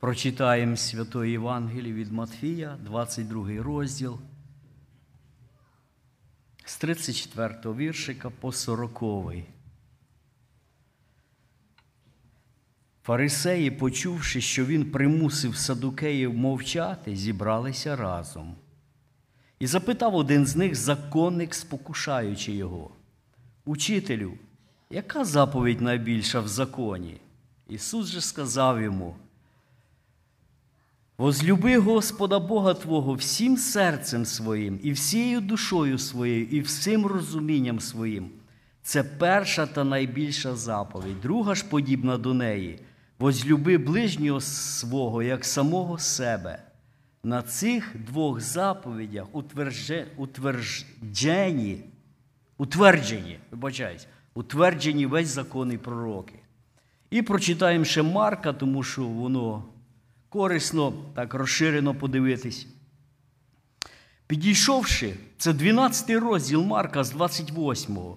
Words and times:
прочитаємо 0.00 0.76
Святої 0.76 1.32
Євангелії 1.32 1.92
від 1.92 2.12
Матфія, 2.12 2.78
22 2.84 3.62
розділ, 3.62 4.18
з 6.64 6.78
34 6.78 7.74
віршика 7.74 8.30
по 8.30 8.52
40. 8.52 9.02
Фарисеї, 13.06 13.70
почувши, 13.70 14.40
що 14.40 14.64
він 14.64 14.90
примусив 14.90 15.56
садукеїв 15.56 16.34
мовчати, 16.34 17.16
зібралися 17.16 17.96
разом. 17.96 18.56
І 19.58 19.66
запитав 19.66 20.14
один 20.14 20.46
з 20.46 20.56
них 20.56 20.74
законник, 20.74 21.54
спокушаючи 21.54 22.52
його. 22.52 22.90
Учителю, 23.64 24.32
яка 24.90 25.24
заповідь 25.24 25.80
найбільша 25.80 26.40
в 26.40 26.48
законі? 26.48 27.20
Ісус 27.68 28.06
же 28.06 28.20
сказав 28.20 28.82
йому: 28.82 29.16
Возлюби 31.18 31.78
Господа 31.78 32.38
Бога 32.38 32.74
Твого 32.74 33.14
всім 33.14 33.56
серцем 33.56 34.24
своїм, 34.24 34.80
і 34.82 34.92
всією 34.92 35.40
душою 35.40 35.98
своєю, 35.98 36.46
і 36.46 36.60
всім 36.60 37.06
розумінням 37.06 37.80
своїм. 37.80 38.30
Це 38.82 39.02
перша 39.02 39.66
та 39.66 39.84
найбільша 39.84 40.56
заповідь, 40.56 41.20
друга 41.20 41.54
ж 41.54 41.64
подібна 41.64 42.18
до 42.18 42.34
неї. 42.34 42.78
Возлюби 43.18 43.78
ближнього 43.78 44.40
свого 44.40 45.22
як 45.22 45.44
самого 45.44 45.98
себе. 45.98 46.62
На 47.22 47.42
цих 47.42 47.96
двох 48.06 48.40
заповідях 48.40 49.26
утверджені, 50.16 51.84
утверджені, 52.58 53.38
вибачаюсь, 53.50 54.06
утверджені 54.34 55.06
весь 55.06 55.28
закон 55.28 55.72
і 55.72 55.78
пророки. 55.78 56.34
І 57.10 57.22
прочитаємо 57.22 57.84
ще 57.84 58.02
Марка, 58.02 58.52
тому 58.52 58.82
що 58.82 59.04
воно 59.04 59.64
корисно 60.36 60.92
так 61.14 61.34
розширено 61.34 61.94
подивитись. 61.94 62.66
Підійшовши, 64.26 65.14
це 65.38 65.52
12 65.52 66.10
розділ 66.10 66.62
Марка 66.62 67.04
з 67.04 67.14
28-го. 67.14 68.16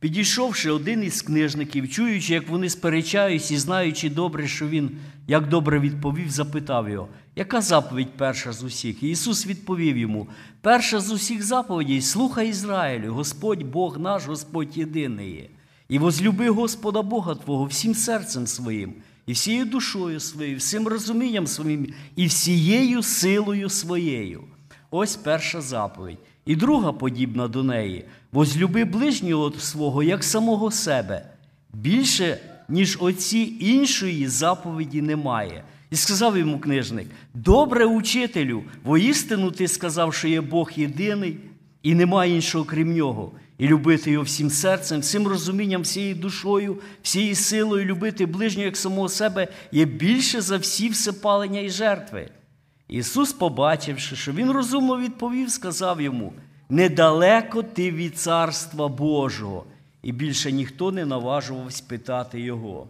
Підійшовши 0.00 0.70
один 0.70 1.04
із 1.04 1.22
книжників, 1.22 1.90
чуючи, 1.90 2.34
як 2.34 2.48
вони 2.48 2.70
сперечаються 2.70 3.54
і 3.54 3.56
знаючи 3.56 4.10
добре, 4.10 4.48
що 4.48 4.68
він 4.68 4.90
як 5.26 5.48
добре 5.48 5.80
відповів, 5.80 6.30
запитав 6.30 6.88
його, 6.88 7.08
яка 7.36 7.60
заповідь 7.60 8.16
перша 8.16 8.52
з 8.52 8.62
усіх? 8.62 9.02
І 9.02 9.10
Ісус 9.10 9.46
відповів 9.46 9.96
йому: 9.96 10.28
перша 10.60 11.00
з 11.00 11.12
усіх 11.12 11.42
заповідей 11.42 12.00
слухай 12.00 12.48
Ізраїлю, 12.48 13.14
Господь 13.14 13.62
Бог 13.62 13.98
наш, 13.98 14.26
Господь 14.26 14.76
єдиний. 14.76 15.50
І 15.88 15.98
возлюби 15.98 16.48
Господа 16.48 17.02
Бога 17.02 17.34
Твого 17.34 17.64
всім 17.64 17.94
серцем 17.94 18.46
своїм, 18.46 18.94
і 19.26 19.32
всією 19.32 19.64
душою 19.64 20.20
своєю, 20.20 20.56
всім 20.56 20.88
розумінням 20.88 21.46
своїм, 21.46 21.86
і 22.16 22.26
всією 22.26 23.02
силою 23.02 23.68
своєю. 23.68 24.44
Ось 24.90 25.16
перша 25.16 25.60
заповідь. 25.60 26.18
І 26.46 26.56
друга 26.56 26.92
подібна 26.92 27.48
до 27.48 27.62
неї 27.62 28.04
возлюби 28.32 28.84
ближнього 28.84 29.52
свого 29.58 30.02
як 30.02 30.24
самого 30.24 30.70
себе. 30.70 31.26
Більше, 31.74 32.38
ніж 32.68 32.98
оці 33.00 33.56
іншої 33.60 34.28
заповіді 34.28 35.02
немає. 35.02 35.64
І 35.90 35.96
сказав 35.96 36.38
йому 36.38 36.58
книжник: 36.58 37.06
Добре, 37.34 37.86
учителю, 37.86 38.62
воістину 38.84 39.50
ти 39.50 39.68
сказав, 39.68 40.14
що 40.14 40.28
є 40.28 40.40
Бог 40.40 40.70
єдиний, 40.76 41.36
і 41.82 41.94
немає 41.94 42.34
іншого 42.34 42.64
крім 42.64 42.94
нього. 42.94 43.32
І 43.60 43.68
любити 43.68 44.10
його 44.10 44.24
всім 44.24 44.50
серцем, 44.50 45.00
всім 45.00 45.26
розумінням, 45.26 45.82
всією 45.82 46.14
душою, 46.14 46.78
всією 47.02 47.34
силою, 47.34 47.84
любити 47.84 48.26
ближнього 48.26 48.64
як 48.64 48.76
самого 48.76 49.08
себе 49.08 49.48
є 49.72 49.84
більше 49.84 50.40
за 50.40 50.56
всі 50.56 50.88
всепалення 50.88 51.60
і 51.60 51.70
жертви. 51.70 52.30
Ісус, 52.88 53.32
побачивши, 53.32 54.16
що 54.16 54.32
Він 54.32 54.50
розумно 54.50 54.98
відповів, 54.98 55.50
сказав 55.50 56.00
йому: 56.00 56.32
недалеко 56.68 57.62
ти 57.62 57.90
від 57.90 58.18
Царства 58.18 58.88
Божого, 58.88 59.66
і 60.02 60.12
більше 60.12 60.52
ніхто 60.52 60.92
не 60.92 61.06
наважувався 61.06 61.84
питати 61.88 62.40
Його. 62.40 62.88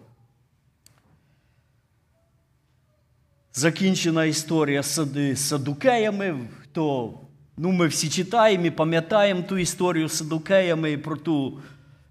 Закінчена 3.52 4.24
історія 4.24 4.82
з 4.82 5.36
садукеями. 5.36 6.48
Хто, 6.62 7.14
ну, 7.60 7.72
Ми 7.72 7.86
всі 7.86 8.08
читаємо 8.08 8.66
і 8.66 8.70
пам'ятаємо 8.70 9.42
ту 9.42 9.58
історію 9.58 10.08
з 10.08 10.12
садукеями 10.12 10.98
про 10.98 11.16
ту 11.16 11.58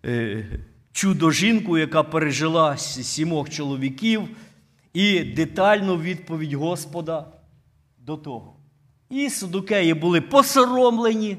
е, 0.06 0.46
чудо 0.92 1.32
жінку, 1.32 1.78
яка 1.78 2.04
пережила 2.04 2.78
сімох 2.78 3.50
чоловіків, 3.50 4.22
і 4.94 5.20
детальну 5.20 5.98
відповідь 5.98 6.54
Господа 6.54 7.26
до 7.98 8.18
того. 8.18 8.56
І 9.10 9.30
садукеї 9.30 9.94
були 9.94 10.22
посоромлені 10.22 11.38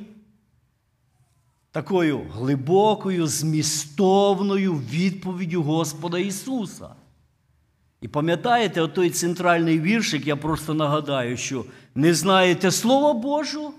такою 1.71 2.21
глибокою, 2.33 3.27
змістовною 3.27 4.75
відповіддю 4.75 5.63
Господа 5.63 6.19
Ісуса. 6.19 6.89
І 8.01 8.09
пам'ятаєте, 8.09 8.81
отой 8.81 9.11
центральний 9.11 9.81
віршик, 9.81 10.27
я 10.27 10.37
просто 10.37 10.75
нагадаю, 10.75 11.37
що 11.37 11.65
не 11.95 12.15
знаєте 12.15 12.71
Слова 12.71 13.15
Божого, 13.15 13.73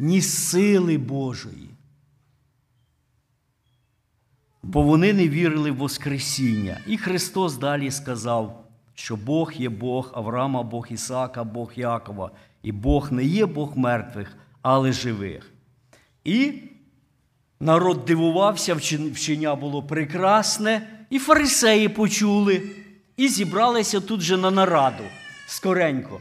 ні 0.00 0.22
сили 0.22 0.98
Божої. 0.98 1.70
Бо 4.62 4.82
вони 4.82 5.12
не 5.12 5.28
вірили 5.28 5.70
в 5.70 5.76
Воскресіння. 5.76 6.80
І 6.86 6.98
Христос 6.98 7.56
далі 7.56 7.90
сказав, 7.90 8.64
що 8.94 9.16
Бог 9.16 9.52
є 9.52 9.68
Бог 9.68 10.10
Авраама, 10.14 10.62
Бог 10.62 10.86
Ісака, 10.90 11.44
Бог 11.44 11.72
Якова. 11.76 12.30
І 12.62 12.72
Бог 12.72 13.12
не 13.12 13.24
є 13.24 13.46
Бог 13.46 13.78
мертвих, 13.78 14.36
але 14.62 14.92
живих. 14.92 15.50
І 16.24 16.52
народ 17.60 18.04
дивувався, 18.04 18.74
вчення 18.74 19.54
було 19.54 19.82
прекрасне, 19.82 20.88
і 21.10 21.18
фарисеї 21.18 21.88
почули, 21.88 22.62
і 23.16 23.28
зібралися 23.28 24.00
тут 24.00 24.20
же 24.20 24.36
на 24.36 24.50
нараду 24.50 25.04
скоренько. 25.46 26.20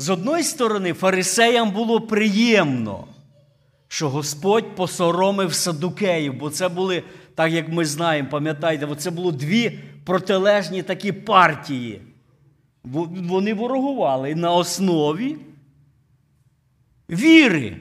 З 0.00 0.10
одної 0.10 0.42
сторони, 0.42 0.92
фарисеям 0.92 1.70
було 1.70 2.00
приємно, 2.00 3.04
що 3.88 4.10
Господь 4.10 4.76
посоромив 4.76 5.54
садукеїв, 5.54 6.34
бо 6.34 6.50
це 6.50 6.68
були, 6.68 7.02
так 7.34 7.52
як 7.52 7.68
ми 7.68 7.84
знаємо, 7.84 8.28
пам'ятаєте, 8.28 8.88
це 8.96 9.10
було 9.10 9.32
дві 9.32 9.78
протилежні 10.04 10.82
такі 10.82 11.12
партії. 11.12 12.02
Вони 12.82 13.54
ворогували 13.54 14.34
на 14.34 14.52
основі 14.52 15.36
віри. 17.10 17.76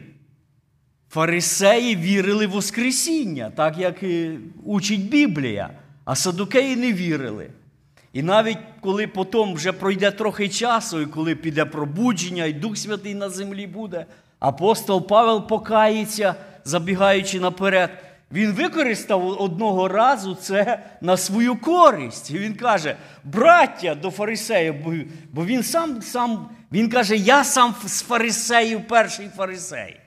Фарисеї 1.09 1.95
вірили 1.95 2.47
в 2.47 2.51
Воскресіння, 2.51 3.49
так 3.49 3.77
як 3.77 4.03
і 4.03 4.31
учить 4.63 5.09
Біблія, 5.09 5.69
а 6.05 6.15
садукеї 6.15 6.75
не 6.75 6.93
вірили. 6.93 7.49
І 8.13 8.23
навіть 8.23 8.57
коли 8.81 9.07
потім 9.07 9.53
вже 9.53 9.71
пройде 9.71 10.11
трохи 10.11 10.49
часу, 10.49 11.01
і 11.01 11.05
коли 11.05 11.35
піде 11.35 11.65
пробудження, 11.65 12.45
і 12.45 12.53
Дух 12.53 12.77
Святий 12.77 13.15
на 13.15 13.29
землі 13.29 13.67
буде, 13.67 14.05
апостол 14.39 15.07
Павел 15.07 15.47
покається, 15.47 16.35
забігаючи 16.63 17.39
наперед, 17.39 17.89
він 18.31 18.51
використав 18.51 19.41
одного 19.41 19.87
разу 19.87 20.35
це 20.35 20.83
на 21.01 21.17
свою 21.17 21.55
користь. 21.55 22.31
І 22.31 22.37
він 22.37 22.53
каже, 22.53 22.95
браття 23.23 23.95
до 23.95 24.11
фарисеїв, 24.11 24.75
бо 25.33 25.45
він 25.45 25.63
сам, 25.63 26.01
сам, 26.01 26.49
він 26.71 26.89
каже, 26.89 27.15
я 27.15 27.43
сам 27.43 27.75
з 27.85 28.01
фарисеїв 28.01 28.87
перший 28.87 29.29
фарисей. 29.37 29.99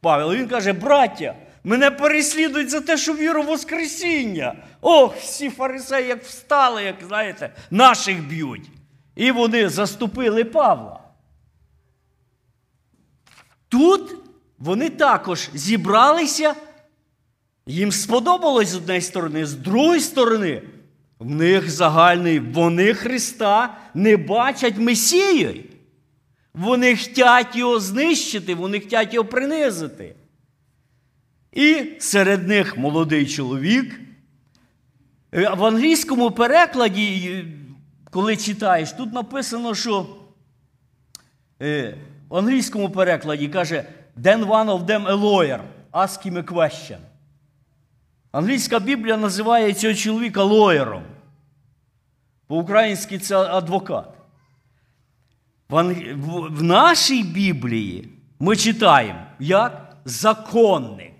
Павел, 0.00 0.32
він 0.32 0.48
каже, 0.48 0.72
браття, 0.72 1.34
мене 1.66 1.90
переслідують 1.90 2.70
за 2.70 2.80
те, 2.80 2.96
що 2.96 3.14
віру 3.14 3.42
в 3.42 3.46
Воскресіння. 3.46 4.56
Ох, 4.80 5.16
всі 5.16 5.50
фарисеї, 5.50 6.08
як 6.08 6.24
встали, 6.24 6.82
як 6.82 6.96
знаєте, 7.08 7.54
наших 7.70 8.28
б'ють. 8.28 8.70
І 9.16 9.30
вони 9.30 9.68
заступили 9.68 10.44
Павла. 10.44 11.00
Тут 13.68 14.16
вони 14.58 14.90
також 14.90 15.48
зібралися. 15.54 16.54
Їм 17.66 17.92
сподобалось 17.92 18.68
з 18.68 18.76
однієї 18.76 19.02
сторони, 19.02 19.46
з 19.46 19.54
другої 19.54 20.00
сторони, 20.00 20.62
в 21.18 21.30
них 21.30 21.70
загальний, 21.70 22.38
вони 22.38 22.94
Христа 22.94 23.78
не 23.94 24.16
бачать 24.16 24.78
Месією. 24.78 25.64
Вони 26.54 26.96
хочуть 26.96 27.56
його 27.56 27.80
знищити, 27.80 28.54
вони 28.54 28.80
хочуть 28.80 29.14
його 29.14 29.28
принизити. 29.28 30.14
І 31.56 31.92
серед 31.98 32.48
них 32.48 32.78
молодий 32.78 33.26
чоловік. 33.26 34.00
В 35.32 35.64
англійському 35.64 36.30
перекладі, 36.30 37.44
коли 38.10 38.36
читаєш, 38.36 38.92
тут 38.92 39.12
написано, 39.12 39.74
що 39.74 40.06
е, 41.62 41.98
в 42.28 42.36
англійському 42.36 42.90
перекладі 42.90 43.48
каже, 43.48 43.84
then 44.22 44.44
one 44.44 44.66
of 44.66 44.86
them 44.86 45.06
a 45.06 45.16
lawyer, 45.16 45.60
ask 45.92 46.30
him 46.30 46.38
a 46.38 46.42
question. 46.42 46.98
Англійська 48.32 48.78
Біблія 48.78 49.16
називає 49.16 49.72
цього 49.72 49.94
чоловіка 49.94 50.42
лоєром. 50.42 51.02
По-українськи 52.46 53.18
це 53.18 53.36
адвокат. 53.36 54.08
В 55.68 56.62
нашій 56.62 57.22
Біблії 57.22 58.08
ми 58.40 58.56
читаємо 58.56 59.20
як 59.38 59.96
законник. 60.04 61.15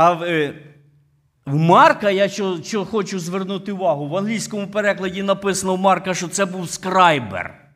А 0.00 0.12
в, 0.12 0.22
е, 0.22 0.54
в 1.46 1.54
Марка, 1.54 2.10
я 2.10 2.28
що, 2.28 2.62
що 2.62 2.84
хочу 2.84 3.18
звернути 3.18 3.72
увагу, 3.72 4.08
в 4.08 4.16
англійському 4.16 4.66
перекладі 4.66 5.22
написано 5.22 5.76
в 5.76 5.80
Марка, 5.80 6.14
що 6.14 6.28
це 6.28 6.46
був 6.46 6.70
скрайбер. 6.70 7.68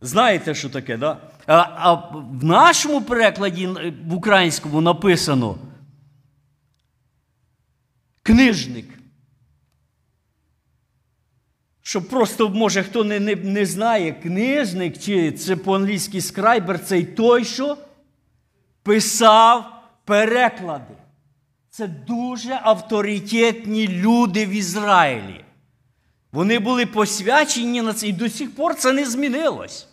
Знаєте, 0.00 0.54
що 0.54 0.70
таке, 0.70 0.96
да? 0.96 1.16
А, 1.46 1.66
а 1.76 1.92
в 2.14 2.44
нашому 2.44 3.02
перекладі 3.02 3.66
в 4.06 4.14
українському 4.14 4.80
написано 4.80 5.58
книжник. 8.22 8.86
Щоб 11.82 12.08
просто, 12.08 12.48
може, 12.48 12.82
хто 12.82 13.04
не 13.04 13.20
не, 13.20 13.36
не 13.36 13.66
знає, 13.66 14.12
книжник, 14.12 14.98
чи 14.98 15.32
це 15.32 15.56
по-англійськи 15.56 16.20
скрайбер, 16.20 16.84
це 16.84 17.02
той, 17.02 17.44
що 17.44 17.78
писав 18.82 19.77
переклади. 20.08 20.94
Це 21.70 21.86
дуже 21.86 22.60
авторитетні 22.62 23.88
люди 23.88 24.46
в 24.46 24.48
Ізраїлі. 24.48 25.44
Вони 26.32 26.58
були 26.58 26.86
посвячені 26.86 27.82
на 27.82 27.92
це, 27.92 28.08
і 28.08 28.12
до 28.12 28.28
сих 28.28 28.54
пор 28.54 28.74
це 28.74 28.92
не 28.92 29.04
змінилось. 29.04 29.88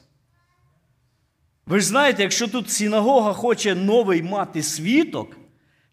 Ви 1.66 1.80
ж 1.80 1.86
знаєте, 1.86 2.24
якщо 2.24 2.48
тут 2.48 2.72
синагога 2.72 3.34
хоче 3.34 3.76
новий 3.76 4.24
мати 4.24 4.64
світок, 4.64 5.38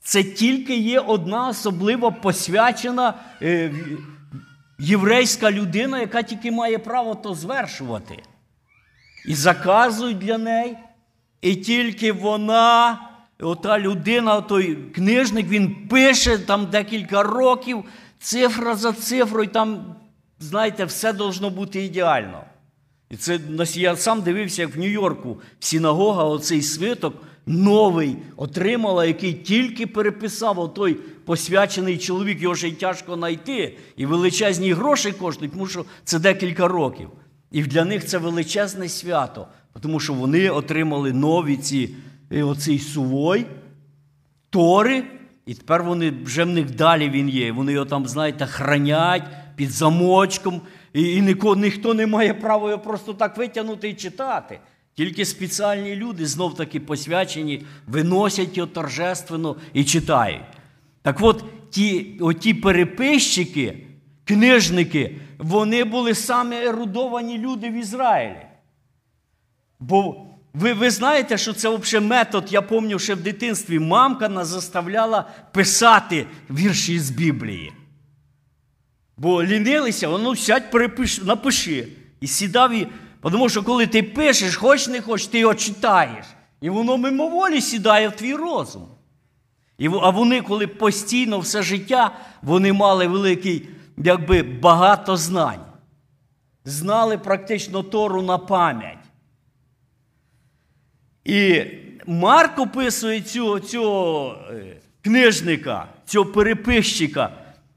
це 0.00 0.22
тільки 0.22 0.76
є 0.76 1.00
одна 1.00 1.48
особливо 1.48 2.12
посвячена 2.12 3.14
е, 3.42 3.74
єврейська 4.78 5.50
людина, 5.50 6.00
яка 6.00 6.22
тільки 6.22 6.50
має 6.50 6.78
право 6.78 7.14
то 7.14 7.34
звершувати. 7.34 8.22
І 9.26 9.34
заказують 9.34 10.19
для 10.19 10.38
неї. 10.38 10.76
І 11.40 11.56
тільки 11.56 12.12
вона, 12.12 12.98
ота 13.42 13.78
людина, 13.78 14.40
той 14.40 14.74
книжник, 14.94 15.48
він 15.48 15.74
пише 15.88 16.38
там 16.38 16.66
декілька 16.66 17.22
років, 17.22 17.84
цифра 18.18 18.76
за 18.76 18.92
цифрою, 18.92 19.48
там, 19.48 19.94
знаєте, 20.38 20.84
все 20.84 21.12
должно 21.12 21.50
бути 21.50 21.84
ідеально. 21.84 22.44
І 23.10 23.16
це 23.16 23.40
я 23.74 23.96
сам 23.96 24.22
дивився, 24.22 24.62
як 24.62 24.76
в 24.76 24.78
Нью-Йорку 24.78 25.40
синагога, 25.60 26.24
оцей 26.24 26.62
свиток 26.62 27.14
новий 27.46 28.16
отримала, 28.36 29.04
який 29.04 29.32
тільки 29.32 29.86
переписав 29.86 30.74
той 30.74 30.94
посвячений 31.24 31.98
чоловік, 31.98 32.42
його 32.42 32.56
ще 32.56 32.68
й 32.68 32.72
тяжко 32.72 33.14
знайти. 33.14 33.76
І 33.96 34.06
величезні 34.06 34.72
гроші 34.72 35.12
коштують, 35.12 35.52
тому 35.52 35.66
що 35.66 35.84
це 36.04 36.18
декілька 36.18 36.68
років. 36.68 37.08
І 37.52 37.62
для 37.62 37.84
них 37.84 38.06
це 38.06 38.18
величезне 38.18 38.88
свято, 38.88 39.46
тому 39.80 40.00
що 40.00 40.12
вони 40.12 40.50
отримали 40.50 41.12
нові 41.12 41.56
ці, 41.56 41.94
оцей 42.40 42.79
сувой, 42.79 43.46
тори, 44.50 45.05
і 45.46 45.55
тепер 45.55 45.82
вони 45.82 46.11
вже 46.11 46.44
в 46.44 46.49
них 46.49 46.75
далі 46.75 47.11
він 47.11 47.29
є. 47.29 47.52
Вони 47.52 47.73
його 47.73 47.87
там, 47.87 48.06
знаєте, 48.06 48.46
хранять 48.46 49.25
під 49.56 49.70
замочком. 49.70 50.61
І 50.93 51.17
і 51.17 51.23
ніхто, 51.23 51.56
ніхто 51.56 51.94
не 51.94 52.06
має 52.06 52.34
права 52.34 52.70
його 52.70 52.82
просто 52.82 53.14
так 53.14 53.37
витягнути 53.37 53.88
і 53.88 53.94
читати. 53.94 54.61
Тільки 54.94 55.25
спеціальні 55.25 55.96
люди, 55.96 56.26
знов 56.26 56.55
таки 56.55 56.81
посвячені, 56.81 57.67
виносять 57.87 58.56
його 58.56 58.67
торжественно 58.67 59.56
і 59.73 59.84
читають. 59.84 60.43
Так 61.02 61.17
от, 61.20 61.44
ті 61.70 62.19
оті 62.20 62.55
переписчики, 62.55 63.87
книжники, 64.25 65.20
вони 65.38 65.84
були 65.84 66.14
саме 66.14 66.64
ерудовані 66.64 67.38
люди 67.38 67.70
в 67.70 67.75
Ізраїлі. 67.75 68.46
Бо 69.81 70.26
ви 70.54 70.72
ви 70.72 70.90
знаєте, 70.90 71.38
що 71.38 71.52
це 71.52 71.69
взагалі 71.69 72.06
метод, 72.06 72.44
я 72.50 72.62
пам'ятаю, 72.62 72.99
ще 72.99 73.14
в 73.14 73.22
дитинстві 73.22 73.78
мамка 73.78 74.28
нас 74.28 74.49
заставляла 74.49 75.28
писати 75.52 76.26
вірші 76.50 77.00
з 77.00 77.10
Біблії. 77.10 77.72
Бо 79.16 79.44
лінилися, 79.44 80.08
воно 80.08 80.37
сядь, 80.37 80.70
перепиш, 80.70 81.22
напиши. 81.22 81.88
І 82.20 82.26
сідав 82.26 82.72
і. 82.72 82.88
Тому 83.22 83.49
що 83.49 83.62
коли 83.62 83.87
ти 83.87 84.02
пишеш, 84.02 84.56
хоч 84.56 84.88
не 84.88 85.00
хоч, 85.00 85.26
ти 85.26 85.38
його 85.38 85.54
читаєш. 85.54 86.26
І 86.60 86.70
воно 86.70 86.96
мимоволі 86.96 87.60
сідає 87.60 88.08
в 88.08 88.12
твій 88.12 88.34
розум. 88.34 88.88
І, 89.78 89.87
А 89.87 90.10
вони, 90.10 90.43
коли 90.43 90.66
постійно 90.66 91.38
все 91.38 91.62
життя, 91.62 92.16
вони 92.43 92.72
мали 92.72 93.06
великий, 93.06 93.69
якби 93.96 94.43
багато 94.43 95.16
знань. 95.16 95.64
Знали 96.64 97.19
практично 97.19 97.82
Тору 97.82 98.22
на 98.22 98.38
пам'ять. 98.38 99.01
І 101.24 101.64
Марк 102.06 102.58
описує 102.58 103.20
цього, 103.20 103.60
цього 103.60 104.34
е, 104.50 104.76
книжника, 105.02 105.86
цього 106.06 106.26
переписчика, 106.26 107.30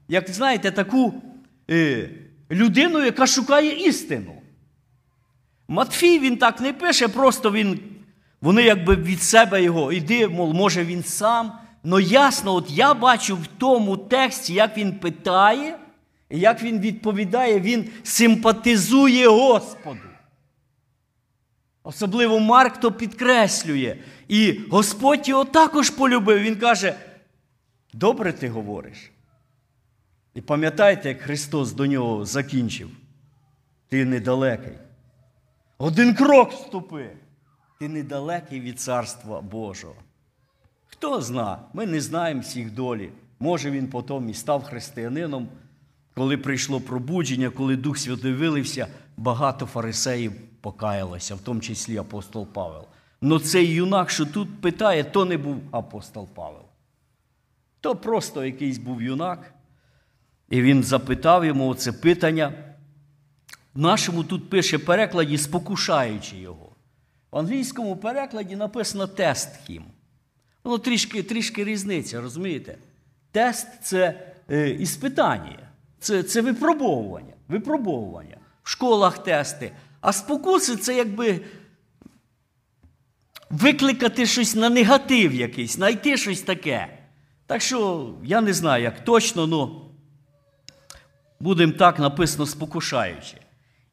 як 0.08 0.30
знаєте, 0.30 0.70
таку 0.70 1.14
е, 1.70 2.08
людину, 2.50 3.04
яка 3.04 3.26
шукає 3.26 3.88
істину. 3.88 4.32
Матфій 5.68 6.18
він 6.18 6.36
так 6.36 6.60
не 6.60 6.72
пише, 6.72 7.08
просто 7.08 7.52
він, 7.52 7.80
вони 8.40 8.62
якби 8.62 8.96
від 8.96 9.22
себе 9.22 9.62
його 9.62 9.92
іди, 9.92 10.28
мол, 10.28 10.52
може 10.52 10.84
він 10.84 11.02
сам. 11.02 11.52
Но 11.84 12.00
ясно, 12.00 12.54
от 12.54 12.70
я 12.70 12.94
бачу 12.94 13.36
в 13.36 13.46
тому 13.58 13.96
тексті, 13.96 14.54
як 14.54 14.78
він 14.78 14.92
питає, 14.92 15.78
як 16.30 16.62
він 16.62 16.80
відповідає, 16.80 17.60
він 17.60 17.90
симпатизує 18.02 19.28
Господу. 19.28 20.05
Особливо 21.86 22.40
Марк 22.40 22.80
то 22.80 22.92
підкреслює. 22.92 23.96
І 24.28 24.60
Господь 24.70 25.28
його 25.28 25.44
також 25.44 25.90
полюбив. 25.90 26.38
Він 26.38 26.56
каже: 26.56 26.94
добре 27.92 28.32
ти 28.32 28.48
говориш. 28.48 29.10
І 30.34 30.40
пам'ятаєте, 30.40 31.08
як 31.08 31.20
Христос 31.20 31.72
до 31.72 31.86
нього 31.86 32.24
закінчив? 32.24 32.90
Ти 33.88 34.04
недалекий. 34.04 34.72
Один 35.78 36.14
крок 36.14 36.52
вступи. 36.52 37.10
Ти 37.80 37.88
недалекий 37.88 38.60
від 38.60 38.80
Царства 38.80 39.40
Божого. 39.40 39.96
Хто 40.86 41.20
зна, 41.20 41.58
ми 41.72 41.86
не 41.86 42.00
знаємо 42.00 42.40
всіх 42.40 42.70
долі. 42.70 43.10
Може, 43.40 43.70
він 43.70 43.86
потім 43.86 44.28
і 44.28 44.34
став 44.34 44.62
християнином, 44.62 45.48
коли 46.14 46.36
прийшло 46.36 46.80
пробудження, 46.80 47.50
коли 47.50 47.76
Дух 47.76 47.98
Святий 47.98 48.32
вилився, 48.32 48.88
багато 49.16 49.66
фарисеїв 49.66 50.32
покаялося, 50.60 51.34
в 51.34 51.40
тому 51.40 51.60
числі 51.60 51.96
апостол 51.96 52.46
Павел. 52.46 52.84
Но 53.20 53.38
цей 53.38 53.66
юнак, 53.66 54.10
що 54.10 54.26
тут 54.26 54.60
питає, 54.60 55.04
то 55.04 55.24
не 55.24 55.38
був 55.38 55.56
апостол 55.70 56.28
Павел. 56.34 56.62
То 57.80 57.96
просто 57.96 58.44
якийсь 58.44 58.78
був 58.78 59.02
юнак. 59.02 59.52
І 60.48 60.62
він 60.62 60.82
запитав 60.82 61.44
йому 61.44 61.74
це 61.74 61.92
питання. 61.92 62.52
В 63.74 63.78
нашому 63.78 64.24
тут 64.24 64.50
пише 64.50 64.78
перекладі, 64.78 65.38
спокушаючи 65.38 66.36
його. 66.36 66.72
В 67.30 67.38
англійському 67.38 67.96
перекладі 67.96 68.56
написано 68.56 69.06
тест 69.06 69.48
хім. 69.66 69.84
Воно 70.64 70.78
трішки 70.78 71.22
трішки 71.22 71.64
різниця, 71.64 72.20
розумієте? 72.20 72.78
Тест 73.30 73.68
це 73.82 74.32
е, 74.50 74.70
іспитання, 74.70 75.58
це 75.98 76.22
це 76.22 76.40
випробовування. 76.40 77.34
випробовування. 77.48 78.36
В 78.66 78.70
школах 78.70 79.18
тести. 79.22 79.72
А 80.00 80.12
спокуси 80.12 80.76
це 80.76 80.96
якби 80.96 81.40
викликати 83.50 84.26
щось 84.26 84.54
на 84.54 84.68
негатив 84.68 85.34
якийсь, 85.34 85.72
знайти 85.72 86.16
щось 86.16 86.40
таке. 86.40 86.98
Так 87.46 87.62
що 87.62 88.10
я 88.24 88.40
не 88.40 88.52
знаю, 88.52 88.82
як 88.82 89.04
точно, 89.04 89.42
але 89.42 89.68
будемо 91.40 91.72
так 91.72 91.98
написано 91.98 92.46
спокушаючи. 92.46 93.36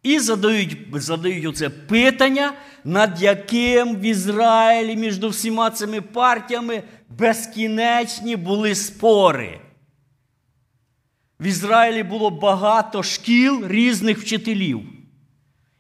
І 0.03 0.20
задають 0.20 0.77
задають 0.94 1.46
оце 1.46 1.70
питання, 1.70 2.53
над 2.84 3.22
яким 3.22 3.96
в 3.96 4.01
Ізраїлі 4.01 4.96
між 4.96 5.20
всіма 5.20 5.70
цими 5.70 6.01
партіями 6.01 6.84
безкінечні 7.10 8.36
були 8.36 8.75
спори. 8.75 9.60
В 11.43 11.45
Ізраїлі 11.45 12.03
було 12.03 12.29
багато 12.29 13.03
шкіл 13.03 13.67
різних 13.67 14.19
вчителів. 14.19 14.81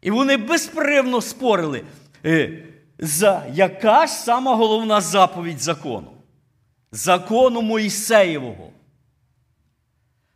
І 0.01 0.11
вони 0.11 0.37
безпривно 0.37 1.21
спорили, 1.21 1.81
е, 2.25 2.63
за 2.99 3.45
яка 3.53 4.07
ж 4.07 4.13
сама 4.13 4.55
головна 4.55 5.01
заповідь 5.01 5.61
закону? 5.61 6.11
Закону 6.91 7.61
Моїсеєвого. 7.61 8.69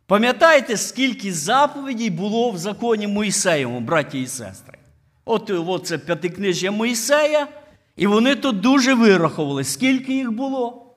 Пам'ятаєте, 0.06 0.76
скільки 0.76 1.32
заповідей 1.32 2.10
було 2.10 2.50
в 2.50 2.58
законі 2.58 3.06
Моїсеєвому, 3.06 3.80
браті 3.80 4.22
і 4.22 4.26
сестри? 4.26 4.78
От, 5.24 5.50
от 5.50 5.86
це 5.86 5.98
п'ятикнижжя 5.98 6.70
Моїсея, 6.70 7.48
і 7.96 8.06
вони 8.06 8.36
тут 8.36 8.60
дуже 8.60 8.94
вирахували, 8.94 9.64
скільки 9.64 10.14
їх 10.14 10.32
було? 10.32 10.94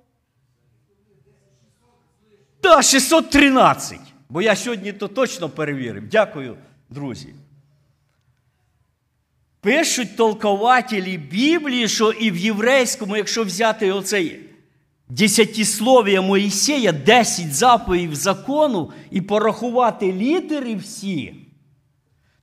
Так, 2.62 2.84
613. 2.84 4.11
Бо 4.32 4.42
я 4.42 4.56
сьогодні 4.56 4.94
то 4.94 5.08
точно 5.08 5.50
перевірив. 5.50 6.08
Дякую, 6.10 6.58
друзі. 6.90 7.28
Пишуть 9.62 10.18
толкователі 10.18 11.18
Біблії, 11.18 11.88
що 11.88 12.12
і 12.12 12.32
в 12.32 12.38
єврейському, 12.38 13.18
якщо 13.18 13.44
взяти 13.44 13.92
оцей 13.92 14.40
десятислов'я 15.10 16.22
Моїсея, 16.22 16.92
10 16.92 17.54
заповідей 17.54 18.16
закону 18.16 18.92
і 19.10 19.22
порахувати 19.22 20.14
літери 20.14 20.76
всі, 20.76 21.36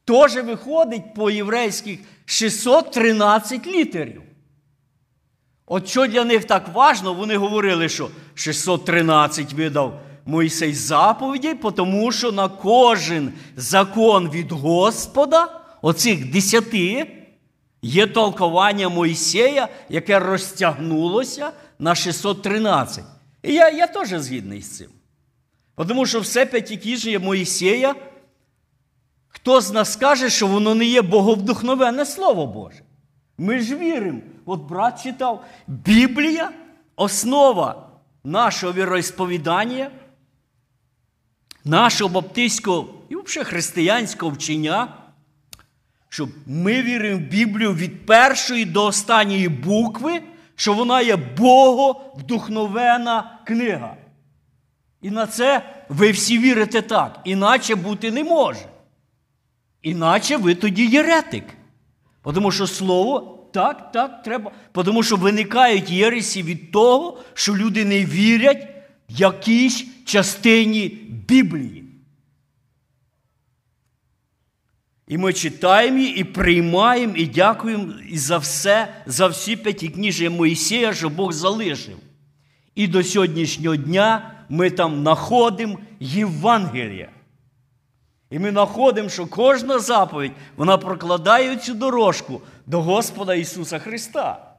теж 0.04 0.34
виходить 0.34 1.14
по 1.14 1.30
єврейських 1.30 1.98
613 2.24 3.66
літерів. 3.66 4.22
От 5.66 5.88
що 5.88 6.06
для 6.06 6.24
них 6.24 6.44
так 6.44 6.68
важно, 6.74 7.14
вони 7.14 7.36
говорили, 7.36 7.88
що 7.88 8.10
613 8.34 9.52
видав 9.52 10.00
Мойсей 10.28 10.74
заповідей, 10.74 11.54
тому 11.54 12.12
що 12.12 12.32
на 12.32 12.48
кожен 12.48 13.32
закон 13.56 14.30
від 14.30 14.52
Господа, 14.52 15.60
оцих 15.82 16.30
десяти, 16.30 17.10
є 17.82 18.06
толкування 18.06 18.88
Мойсея, 18.88 19.68
яке 19.88 20.18
розтягнулося 20.18 21.50
на 21.78 21.94
613. 21.94 23.04
І 23.42 23.54
я 23.54 23.70
я 23.70 23.86
теж 23.86 24.08
згідний 24.08 24.62
з 24.62 24.76
цим. 24.76 24.90
Тому 25.88 26.06
що 26.06 26.20
все 26.20 26.46
п'ятикіжжя 26.46 27.18
Моїсея, 27.18 27.94
хто 29.28 29.60
з 29.60 29.72
нас 29.72 29.92
скаже, 29.92 30.30
що 30.30 30.46
воно 30.46 30.74
не 30.74 30.84
є 30.84 31.02
боговдухновенне 31.02 32.06
Слово 32.06 32.46
Боже. 32.46 32.82
Ми 33.38 33.60
ж 33.60 33.76
віримо. 33.76 34.20
От 34.46 34.60
брат 34.60 35.02
читав, 35.02 35.44
Біблія 35.66 36.50
основа 36.96 37.88
нашого 38.24 38.72
віросповідання, 38.72 39.90
нашого 41.68 42.10
баптистського 42.10 42.88
і 43.08 43.16
взагалі 43.16 43.48
християнського 43.48 44.32
вчення, 44.32 44.88
що 46.08 46.28
ми 46.46 46.82
віримо 46.82 47.18
в 47.18 47.20
Біблію 47.20 47.74
від 47.74 48.06
першої 48.06 48.64
до 48.64 48.84
останньої 48.84 49.48
букви, 49.48 50.22
що 50.54 50.72
вона 50.72 51.00
є 51.00 51.16
боговдухновена 51.16 53.38
книга. 53.46 53.96
І 55.02 55.10
на 55.10 55.26
це 55.26 55.62
ви 55.88 56.10
всі 56.10 56.38
вірите 56.38 56.82
так. 56.82 57.20
Іначе 57.24 57.74
бути 57.74 58.10
не 58.10 58.24
може. 58.24 58.66
Іначе 59.82 60.36
ви 60.36 60.54
тоді 60.54 60.86
єретик. 60.86 61.44
Тому 62.22 62.50
що 62.50 62.66
слово 62.66 63.38
так, 63.52 63.92
так, 63.92 64.22
треба. 64.22 64.50
Тому 64.72 65.02
що 65.02 65.16
виникають 65.16 65.90
єресі 65.90 66.42
від 66.42 66.72
того, 66.72 67.18
що 67.34 67.56
люди 67.56 67.84
не 67.84 68.04
вірять 68.04 68.68
в 69.10 69.20
якійсь 69.20 69.86
частині 70.08 70.88
Біблії. 71.28 71.84
І 75.08 75.18
ми 75.18 75.32
читаємо 75.32 75.98
її, 75.98 76.16
і 76.16 76.24
приймаємо, 76.24 77.16
і 77.16 77.26
дякуємо 77.26 77.92
і 78.08 78.18
за 78.18 78.38
все, 78.38 78.94
за 79.06 79.26
всі 79.26 79.56
п'яті 79.56 79.88
книжі 79.88 80.28
Моїсея, 80.28 80.94
що 80.94 81.08
Бог 81.08 81.32
залишив. 81.32 81.98
І 82.74 82.86
до 82.86 83.04
сьогоднішнього 83.04 83.76
дня 83.76 84.34
ми 84.48 84.70
там 84.70 85.00
знаходимо 85.00 85.78
Євангелія. 86.00 87.08
І 88.30 88.38
ми 88.38 88.50
знаходимо, 88.50 89.08
що 89.08 89.26
кожна 89.26 89.78
заповідь 89.78 90.32
вона 90.56 90.78
прокладає 90.78 91.56
цю 91.56 91.74
дорожку 91.74 92.40
до 92.66 92.82
Господа 92.82 93.34
Ісуса 93.34 93.78
Христа. 93.78 94.54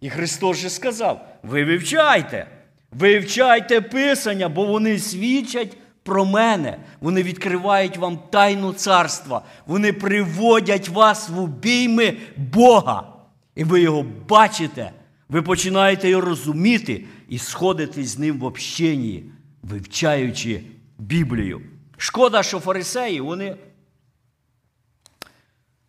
І 0.00 0.10
Христос 0.10 0.56
же 0.56 0.70
сказав: 0.70 1.28
ви 1.42 1.64
вивчайте, 1.64 2.46
вивчайте 2.92 3.80
Писання, 3.80 4.48
бо 4.48 4.66
вони 4.66 4.98
свідчать 4.98 5.76
про 6.02 6.24
мене. 6.24 6.78
Вони 7.00 7.22
відкривають 7.22 7.96
вам 7.96 8.18
тайну 8.30 8.72
царства, 8.72 9.42
вони 9.66 9.92
приводять 9.92 10.88
вас 10.88 11.28
в 11.28 11.40
обійми 11.40 12.16
Бога. 12.36 13.12
І 13.54 13.64
ви 13.64 13.80
його 13.80 14.06
бачите, 14.28 14.92
ви 15.28 15.42
починаєте 15.42 16.08
його 16.08 16.22
розуміти 16.22 17.04
і 17.28 17.38
сходите 17.38 18.04
з 18.04 18.18
ним 18.18 18.38
в 18.38 18.44
общенні, 18.44 19.24
вивчаючи 19.62 20.60
Біблію. 20.98 21.62
Шкода, 21.96 22.42
що 22.42 22.60
фарисеї, 22.60 23.20
вони. 23.20 23.56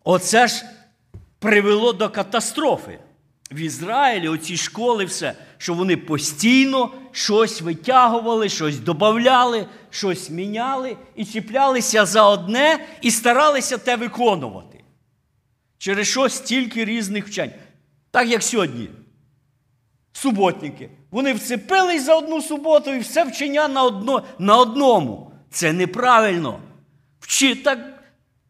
Оце 0.04 0.48
ж 0.48 0.64
привело 1.38 1.92
до 1.92 2.10
катастрофи. 2.10 2.98
В 3.52 3.58
Ізраїлі 3.58 4.28
оці 4.28 4.56
школи, 4.56 5.04
все, 5.04 5.34
що 5.62 5.74
вони 5.74 5.96
постійно 5.96 6.90
щось 7.12 7.60
витягували, 7.60 8.48
щось 8.48 8.78
додавали, 8.78 9.66
щось 9.90 10.30
міняли 10.30 10.96
і 11.16 11.24
чіплялися 11.24 12.06
за 12.06 12.28
одне 12.28 12.84
і 13.00 13.10
старалися 13.10 13.78
те 13.78 13.96
виконувати. 13.96 14.84
Через 15.78 16.08
що 16.08 16.28
стільки 16.28 16.84
різних 16.84 17.28
вчень. 17.28 17.52
Так 18.10 18.28
як 18.28 18.42
сьогодні. 18.42 18.88
Суботники. 20.12 20.90
Вони 21.10 21.32
вцепились 21.32 22.04
за 22.04 22.16
одну 22.16 22.42
суботу 22.42 22.94
і 22.94 22.98
все 22.98 23.24
вчення 23.24 23.68
на, 23.68 23.82
одно, 23.82 24.22
на 24.38 24.56
одному. 24.56 25.32
Це 25.50 25.72
неправильно. 25.72 26.58
Вчи 27.20 27.54
так 27.54 27.78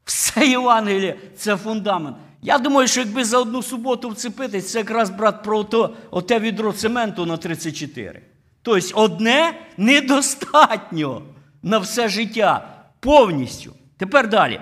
все 0.04 0.47
Євангеліє 0.47 1.19
це 1.37 1.57
фундамент. 1.57 2.16
Я 2.42 2.58
думаю, 2.58 2.88
що 2.88 3.00
якби 3.00 3.25
за 3.25 3.38
одну 3.38 3.62
суботу 3.62 4.08
вцепитись, 4.08 4.70
це 4.70 4.78
якраз 4.78 5.11
брат 5.11 5.42
про 5.42 5.64
то, 5.64 5.96
оте 6.11 6.38
відро 6.38 6.72
цементу 6.72 7.26
на 7.26 7.37
34. 7.37 8.22
Тобто, 8.62 9.00
одне 9.00 9.61
недостатньо 9.76 11.22
на 11.62 11.78
все 11.78 12.08
життя 12.08 12.82
повністю. 13.00 13.75
Тепер 13.96 14.28
далі. 14.28 14.61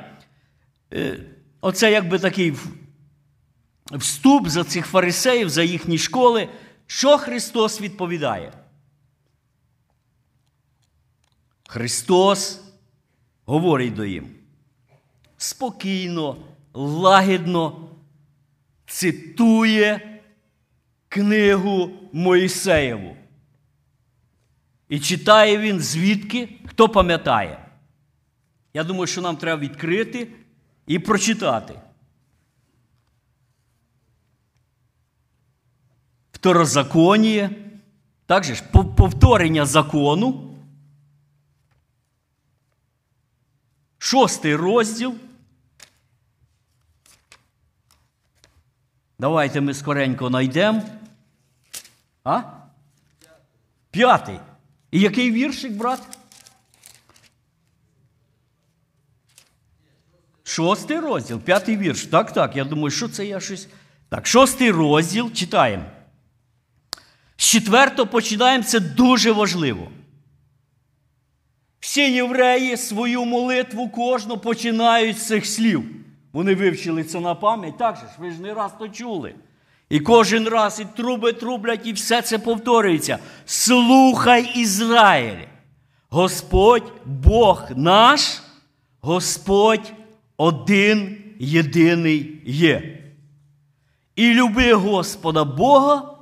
Е, 0.92 1.20
оце 1.60 1.92
якби 1.92 2.18
такий 2.18 2.54
вступ 3.92 4.49
за 4.49 4.64
цих 4.64 4.87
фарисеїв, 4.87 5.49
за 5.49 5.62
їхні 5.62 5.99
школи. 5.99 6.49
Що 6.87 7.18
Христос 7.18 7.80
відповідає? 7.80 8.52
Христос 11.68 12.60
говорить 13.44 13.94
до 13.94 14.04
їм 14.04 14.28
спокійно, 15.37 16.37
лагідно 16.75 17.89
цитує 18.87 20.21
книгу 21.09 21.91
Моїсеєву. 22.12 23.17
І 24.89 25.00
читає 25.00 25.59
він 25.59 25.81
звідки, 25.81 26.49
хто 26.67 26.89
пам'ятає. 26.89 27.67
Я 28.75 28.85
думаю, 28.85 29.07
що 29.07 29.21
нам 29.21 29.37
треба 29.37 29.62
відкрити 29.62 30.29
і 30.87 30.99
прочитати. 30.99 31.75
Второзаконіє, 36.33 37.50
також 38.27 38.62
повторення 38.97 39.67
закону. 39.67 40.57
Шостий 43.99 44.57
розділ. 44.57 45.15
Давайте 49.21 49.61
ми 49.61 49.75
скоренько 49.75 50.29
знайдемо. 50.29 50.83
А? 52.25 52.43
П'ятий. 53.91 54.39
І 54.91 55.00
який 55.00 55.33
віршик, 55.33 55.73
брат? 55.73 56.00
Шостий 60.43 60.99
розділ, 60.99 61.41
п'ятий 61.41 61.77
вірш. 61.77 62.07
Так, 62.07 62.33
так. 62.33 62.57
Я 62.57 62.65
думаю, 62.65 62.91
що 62.91 63.09
це 63.09 63.27
я 63.27 63.41
щось. 63.41 63.69
Так, 64.09 64.27
шостий 64.27 64.71
розділ 64.71 65.33
читаємо. 65.33 65.85
З 67.37 67.45
четвертого 67.45 68.09
починаємо, 68.09 68.65
це 68.65 68.81
дуже 68.81 69.33
важливо. 69.33 69.91
Всі 71.81 72.12
євреї 72.12 72.77
свою 72.77 73.25
молитву 73.25 73.89
кожну 73.89 74.39
починають 74.39 75.19
з 75.19 75.27
цих 75.27 75.47
слів. 75.47 76.00
Вони 76.32 76.54
вивчили 76.54 77.04
це 77.04 77.20
на 77.20 77.34
пам'ять, 77.34 77.78
так 77.78 77.96
же 77.96 78.02
ж, 78.02 78.12
ви 78.18 78.30
ж 78.30 78.42
не 78.42 78.54
раз 78.54 78.72
то 78.78 78.88
чули. 78.88 79.34
І 79.88 80.00
кожен 80.00 80.49
раз 80.49 80.80
і 80.80 80.96
труби 80.96 81.32
трублять, 81.32 81.87
і 81.87 81.92
все 81.92 82.22
це 82.22 82.38
повторюється. 82.38 83.18
Слухай 83.44 84.52
Ізраїль. 84.54 85.46
Господь 86.08 86.92
Бог 87.04 87.64
наш, 87.76 88.42
Господь 89.00 89.92
один 90.37 91.16
єдиний 91.38 92.42
є. 92.46 92.99
І 94.16 94.34
люби 94.34 94.72
Господа 94.72 95.44
Бога 95.44 96.18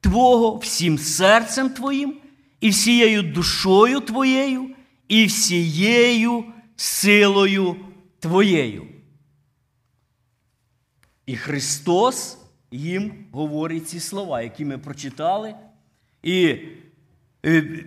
Твого 0.00 0.56
всім 0.56 0.98
серцем 0.98 1.70
Твоїм 1.70 2.16
і 2.60 2.70
всією 2.70 3.22
душою 3.22 4.00
твоєю, 4.00 4.70
і 5.08 5.26
всією 5.26 6.44
силою 6.76 7.76
твоєю. 8.20 8.86
І 11.26 11.36
Христос 11.36 12.38
їм 12.70 13.26
говорить 13.32 13.88
ці 13.88 14.00
слова, 14.00 14.42
які 14.42 14.64
ми 14.64 14.78
прочитали. 14.78 15.54
І 16.22 16.58
е, 17.46 17.84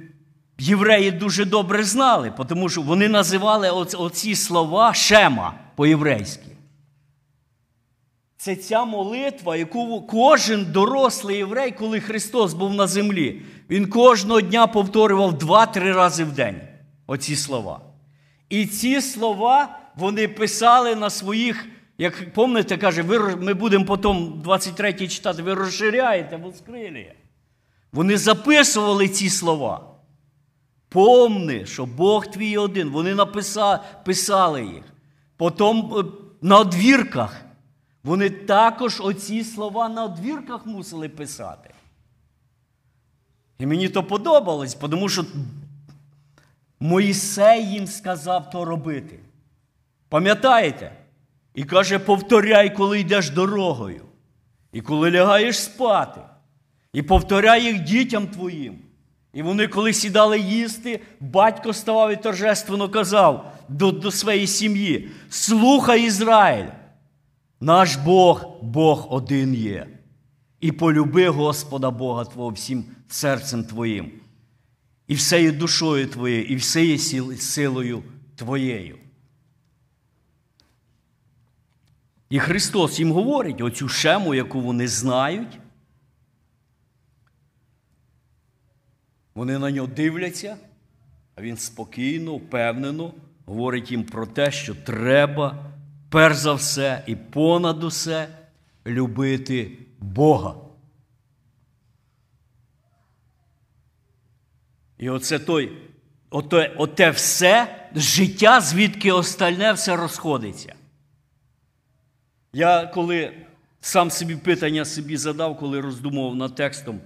євреї 0.59 1.11
дуже 1.11 1.45
добре 1.45 1.83
знали, 1.83 2.33
тому 2.49 2.69
що 2.69 2.81
вони 2.81 3.07
називали 3.07 3.69
оці 3.69 4.35
слова 4.35 4.93
шема 4.93 5.53
по-єврейськи. 5.75 6.49
Це 8.37 8.55
ця 8.55 8.85
молитва, 8.85 9.55
яку 9.55 10.01
кожен 10.01 10.65
дорослий 10.71 11.37
єврей, 11.37 11.71
коли 11.71 11.99
Христос 11.99 12.53
був 12.53 12.73
на 12.73 12.87
землі, 12.87 13.41
він 13.69 13.89
кожного 13.89 14.41
дня 14.41 14.67
повторював 14.67 15.37
два-три 15.37 15.93
рази 15.93 16.23
в 16.23 16.31
день 16.31 16.61
оці 17.07 17.35
слова. 17.35 17.81
І 18.49 18.65
ці 18.65 19.01
слова 19.01 19.79
вони 19.95 20.27
писали 20.27 20.95
на 20.95 21.09
своїх, 21.09 21.67
як 21.99 22.33
пам'ятаєте, 22.33 22.77
каже, 22.77 23.01
ви, 23.01 23.35
ми 23.35 23.53
будемо 23.53 23.85
потім 23.85 24.41
23 24.43 24.93
читати, 24.93 25.41
ви 25.41 25.53
розширяєте 25.53 26.37
воскрилі. 26.37 27.13
Вони 27.91 28.17
записували 28.17 29.07
ці 29.07 29.29
слова. 29.29 29.95
Помни, 30.89 31.65
що 31.65 31.85
Бог 31.85 32.27
твій 32.27 32.57
один. 32.57 32.89
Вони 32.89 33.15
написали, 33.15 33.79
писали 34.05 34.65
їх. 34.65 34.83
Потім 35.37 35.93
е, 35.97 36.03
на 36.41 36.57
одвірках. 36.57 37.41
Вони 38.03 38.29
також 38.29 39.01
оці 39.01 39.43
слова 39.43 39.89
на 39.89 40.03
одвірках 40.03 40.65
мусили 40.65 41.09
писати. 41.09 41.73
І 43.59 43.65
мені 43.65 43.89
то 43.89 44.03
подобалось, 44.03 44.73
тому 44.73 45.09
що 45.09 45.25
Моїсей 46.79 47.71
їм 47.71 47.87
сказав 47.87 48.49
то 48.49 48.65
робити. 48.65 49.19
Пам'ятаєте? 50.09 50.98
І 51.59 51.63
каже, 51.63 51.99
повторяй, 51.99 52.75
коли 52.75 52.99
йдеш 52.99 53.29
дорогою, 53.29 54.05
і 54.73 54.81
коли 54.81 55.11
лягаєш 55.11 55.59
спати, 55.59 56.21
і 56.93 57.01
повторяй 57.01 57.63
їх 57.63 57.83
дітям 57.83 58.27
твоїм. 58.27 58.79
І 59.33 59.41
вони, 59.41 59.67
коли 59.67 59.93
сідали 59.93 60.39
їсти, 60.39 61.01
батько 61.19 61.73
ставав 61.73 62.11
і 62.11 62.15
торжественно 62.15 62.89
казав 62.89 63.51
до, 63.69 63.91
до 63.91 64.11
своєї 64.11 64.47
сім'ї: 64.47 65.09
Слухай 65.29 66.05
Ізраїль, 66.05 66.69
наш 67.59 67.95
Бог, 67.95 68.45
Бог 68.61 69.07
один 69.09 69.55
є. 69.55 69.87
І 70.59 70.71
полюби 70.71 71.29
Господа 71.29 71.91
Бога 71.91 72.25
Твого 72.25 72.49
всім 72.49 72.85
серцем 73.09 73.63
Твоїм, 73.63 74.11
і 75.07 75.15
всею 75.15 75.51
душою 75.51 76.07
Твоєю, 76.07 76.43
і 76.43 76.55
всею 76.55 76.97
силою 77.37 78.03
Твоєю. 78.35 78.97
І 82.29 82.39
Христос 82.39 82.99
їм 82.99 83.11
говорить 83.11 83.61
оцю 83.61 83.89
шему, 83.89 84.35
яку 84.35 84.61
вони 84.61 84.87
знають. 84.87 85.59
Вони 89.35 89.59
на 89.59 89.71
нього 89.71 89.87
дивляться, 89.87 90.57
а 91.35 91.41
він 91.41 91.57
спокійно, 91.57 92.35
впевнено 92.35 93.13
говорить 93.45 93.91
їм 93.91 94.03
про 94.03 94.27
те, 94.27 94.51
що 94.51 94.75
треба, 94.75 95.73
перш 96.09 96.37
за 96.37 96.53
все 96.53 97.03
і 97.07 97.15
понад 97.15 97.83
усе 97.83 98.27
любити 98.85 99.77
Бога. 99.99 100.55
І 104.97 105.09
оце 105.09 105.39
той, 105.39 105.77
оте, 106.29 106.75
оте 106.77 107.09
все 107.09 107.85
життя, 107.95 108.61
звідки 108.61 109.11
остальне 109.11 109.73
все 109.73 109.95
розходиться. 109.95 110.75
Я 112.53 112.85
коли 112.85 113.31
сам 113.81 114.11
собі 114.11 114.35
питання 114.35 114.85
собі 114.85 115.17
задав, 115.17 115.57
коли 115.57 115.81
роздумував 115.81 116.35
над 116.35 116.55
текстом, 116.55 116.99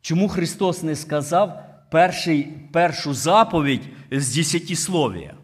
чому 0.00 0.28
Христос 0.28 0.82
не 0.82 0.96
сказав 0.96 1.64
перший, 1.90 2.42
першу 2.72 3.14
заповідь 3.14 3.82
з 4.10 4.34
десятисловія? 4.34 5.34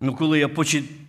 Ну, 0.00 0.14
коли 0.14 0.38
я 0.38 0.50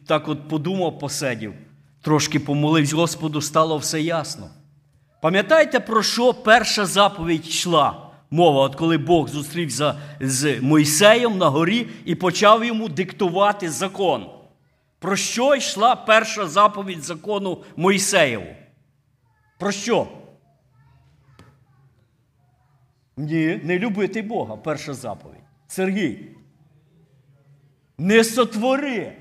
так 0.07 0.27
от 0.27 0.47
подумав, 0.47 0.99
посидів, 0.99 1.53
трошки 2.01 2.39
помолився 2.39 2.95
Господу, 2.95 3.41
стало 3.41 3.77
все 3.77 4.01
ясно. 4.01 4.49
Пам'ятаєте, 5.21 5.79
про 5.79 6.03
що 6.03 6.33
перша 6.33 6.85
заповідь 6.85 7.47
йшла? 7.47 8.07
Мова, 8.31 8.61
от 8.61 8.75
коли 8.75 8.97
Бог 8.97 9.29
зустрівся 9.29 9.95
з 10.19 10.61
Мойсеєм 10.61 11.37
на 11.37 11.49
горі 11.49 11.87
і 12.05 12.15
почав 12.15 12.65
йому 12.65 12.89
диктувати 12.89 13.69
закон. 13.69 14.40
Про 15.01 15.15
що 15.15 15.55
йшла 15.55 15.95
перша 15.95 16.47
заповідь 16.47 17.03
закону 17.03 17.63
Мойсеєву? 17.75 18.55
Про 19.59 19.71
що? 19.71 20.07
Ні, 23.17 23.59
не 23.63 23.79
любити 23.79 24.21
Бога, 24.21 24.57
перша 24.57 24.93
заповідь. 24.93 25.41
Сергій. 25.67 26.35
Не 27.97 28.23
сотвори 28.23 29.17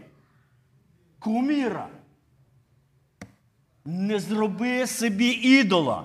куміра. 1.19 1.89
Не 3.85 4.19
зроби 4.19 4.87
собі 4.87 5.29
ідола. 5.29 6.05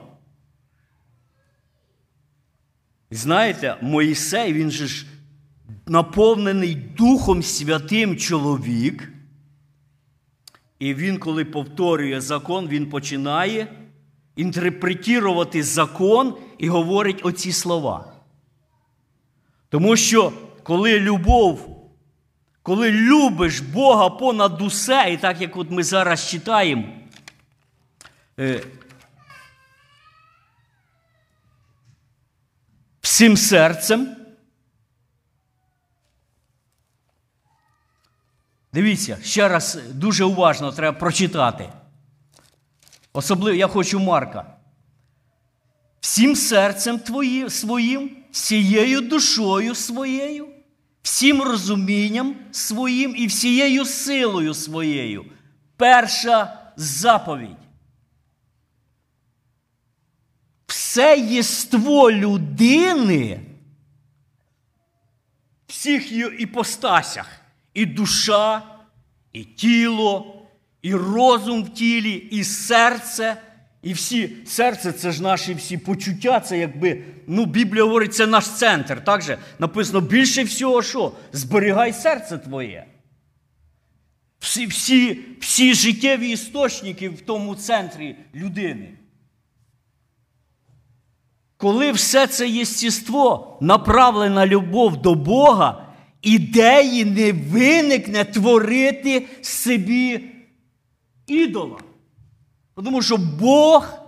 Знаєте, 3.12 3.78
Моїсей, 3.82 4.54
він 4.54 4.72
же 4.72 4.88
ж 4.88 5.06
наповнений 5.86 6.76
Духом 6.76 7.44
Святим 7.44 8.18
чоловік. 8.18 9.15
І 10.86 10.94
він, 10.94 11.18
коли 11.18 11.46
повторює 11.46 12.22
закон, 12.22 12.68
він 12.68 12.90
починає 12.90 13.68
інтерпретувати 14.36 15.64
закон 15.64 16.38
і 16.58 16.70
говорить 16.70 17.20
оці 17.24 17.52
слова. 17.52 18.14
Тому 19.70 19.96
що 19.96 20.34
коли 20.64 21.00
любов, 21.00 21.82
коли 22.62 22.92
любиш 22.92 23.60
Бога 23.60 24.10
понад 24.10 24.62
усе, 24.62 25.10
і 25.14 25.18
так 25.18 25.42
як 25.42 25.58
от 25.58 25.72
ми 25.72 25.84
зараз 25.84 26.30
читаємо, 26.30 26.84
е, 28.40 28.62
всім 33.02 33.38
серцем, 33.38 34.16
Дивіться, 38.76 39.18
ще 39.24 39.48
раз 39.48 39.78
дуже 39.94 40.24
уважно 40.24 40.72
треба 40.72 40.98
прочитати. 41.00 41.70
Особливо 43.14 43.58
я 43.58 43.68
хочу 43.68 44.00
Марка. 44.00 44.56
Всім 46.00 46.36
серцем 46.36 47.00
твоїм, 47.00 47.50
своїм, 47.50 48.18
всією 48.32 49.02
душою 49.02 49.76
своєю, 49.76 50.48
всім 51.02 51.42
розумінням 51.42 52.36
своїм 52.52 53.16
і 53.16 53.28
всією 53.28 53.86
силою 53.86 54.54
своєю. 54.54 55.26
Перша 55.78 56.72
заповідь. 56.76 57.58
Все 60.68 61.18
єство 61.18 62.12
людини 62.12 63.40
всіх 65.68 66.12
її 66.12 66.36
іпостасях 66.38 67.45
і 67.76 67.86
душа, 67.86 68.62
і 69.34 69.44
тіло, 69.44 70.42
і 70.82 70.96
розум 70.96 71.64
в 71.64 71.70
тілі, 71.70 72.14
і 72.14 72.44
серце. 72.44 73.38
І 73.82 73.94
всі 73.94 74.36
серце 74.46 74.92
це 74.92 75.12
ж 75.12 75.24
наші 75.24 75.54
всі 75.54 75.78
почуття, 75.78 76.40
це 76.40 76.58
якби, 76.58 77.04
ну, 77.28 77.46
Біблія 77.46 77.84
говорить, 77.84 78.16
це 78.16 78.28
наш 78.28 78.48
центр. 78.48 79.04
Так 79.04 79.22
же 79.22 79.38
написано 79.60 80.02
більше 80.02 80.44
всього, 80.44 80.82
що 80.82 81.12
зберігай 81.32 81.94
серце 81.94 82.38
твоє. 82.38 82.86
Всі 84.40 84.66
всі, 84.66 85.20
всі 85.40 85.74
життєві 85.74 86.30
істочники 86.30 87.10
в 87.10 87.22
тому 87.22 87.56
центрі 87.56 88.16
людини. 88.36 88.90
Коли 91.58 91.92
все 91.92 92.28
це 92.28 92.50
єстіство 92.50 93.58
направлена 93.62 94.48
любов 94.48 95.02
до 95.02 95.16
Бога, 95.16 95.85
ідеї 96.26 97.06
не 97.06 97.32
виникне 97.32 98.26
творити 98.26 99.28
собі 99.42 100.22
ідола. 101.28 101.80
Тому 102.76 103.02
що 103.02 103.18
Бог, 103.18 104.00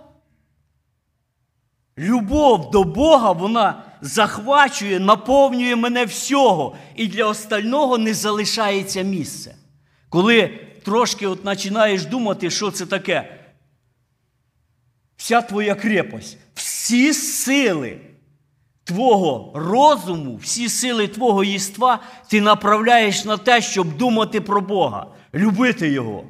любов 1.98 2.70
до 2.70 2.84
Бога, 2.84 3.32
вона 3.32 3.82
захвачує, 4.00 5.00
наповнює 5.00 5.76
мене 5.76 6.04
всього, 6.04 6.76
і 6.96 7.06
для 7.06 7.24
остального 7.24 7.98
не 7.98 8.14
залишається 8.14 9.02
місце. 9.02 9.54
Коли 10.08 10.48
трошки 10.84 11.26
от 11.26 11.42
починаєш 11.42 12.04
думати, 12.04 12.50
що 12.50 12.70
це 12.70 12.86
таке, 12.86 13.38
вся 15.16 15.42
твоя 15.42 15.74
крепость, 15.74 16.38
всі 16.54 17.12
сили 17.12 18.00
твого 18.88 19.52
розуму, 19.54 20.36
всі 20.36 20.68
сили 20.68 21.08
твого 21.08 21.44
єства 21.44 22.02
ти 22.28 22.40
направляєш 22.40 23.24
на 23.24 23.36
те, 23.36 23.62
щоб 23.62 23.96
думати 23.96 24.40
про 24.40 24.60
Бога, 24.60 25.06
любити 25.34 25.88
Його. 25.88 26.24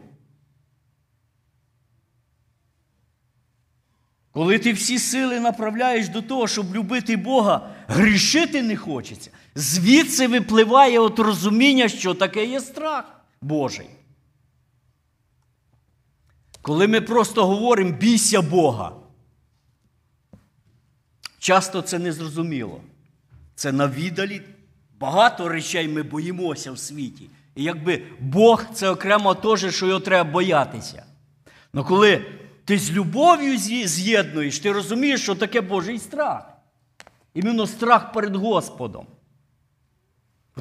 Коли 4.32 4.58
ти 4.58 4.72
всі 4.72 4.98
сили 4.98 5.40
направляєш 5.40 6.08
до 6.08 6.22
того, 6.22 6.48
щоб 6.48 6.74
любити 6.74 7.16
Бога, 7.16 7.70
грішити 7.88 8.62
не 8.62 8.76
хочеться. 8.76 9.30
Звідси 9.54 10.26
випливає 10.26 10.98
от 10.98 11.18
розуміння, 11.18 11.88
що 11.88 12.14
таке 12.14 12.46
є 12.46 12.60
страх 12.60 13.04
Божий. 13.40 13.86
Коли 16.62 16.86
ми 16.86 17.00
просто 17.00 17.46
говоримо 17.46 17.92
бійся 17.92 18.42
Бога, 18.42 18.92
часто 21.38 21.82
це 21.82 21.98
незрозуміло. 21.98 22.80
Це 23.54 23.72
навідалі. 23.72 24.42
Багато 25.00 25.48
речей 25.48 25.88
ми 25.88 26.02
боїмося 26.02 26.72
в 26.72 26.78
світі. 26.78 27.30
І 27.54 27.62
якби 27.62 28.02
Бог 28.20 28.64
це 28.74 28.90
окремо 28.90 29.34
теж, 29.34 29.74
що 29.74 29.86
його 29.86 30.00
треба 30.00 30.30
боятися. 30.30 31.04
Але 31.74 31.84
коли 31.84 32.26
ти 32.64 32.78
з 32.78 32.92
любов'ю 32.92 33.58
з'єднуєш, 33.86 34.58
ти 34.58 34.72
розумієш, 34.72 35.22
що 35.22 35.34
таке 35.34 35.60
Божий 35.60 35.98
страх. 35.98 36.58
Іменно 37.34 37.66
страх 37.66 38.12
перед 38.12 38.36
Господом. 38.36 39.06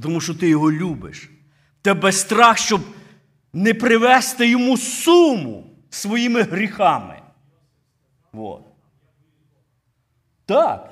Тому 0.02 0.22
що 0.22 0.36
ти 0.36 0.50
його 0.50 0.72
любиш. 0.72 1.30
Тебе 1.82 2.12
страх, 2.12 2.58
щоб 2.58 2.82
не 3.54 3.74
привести 3.74 4.50
йому 4.50 4.78
суму 4.78 5.64
своїми 5.90 6.42
гріхами. 6.42 7.22
Вот. 8.32 8.67
Так. 10.48 10.90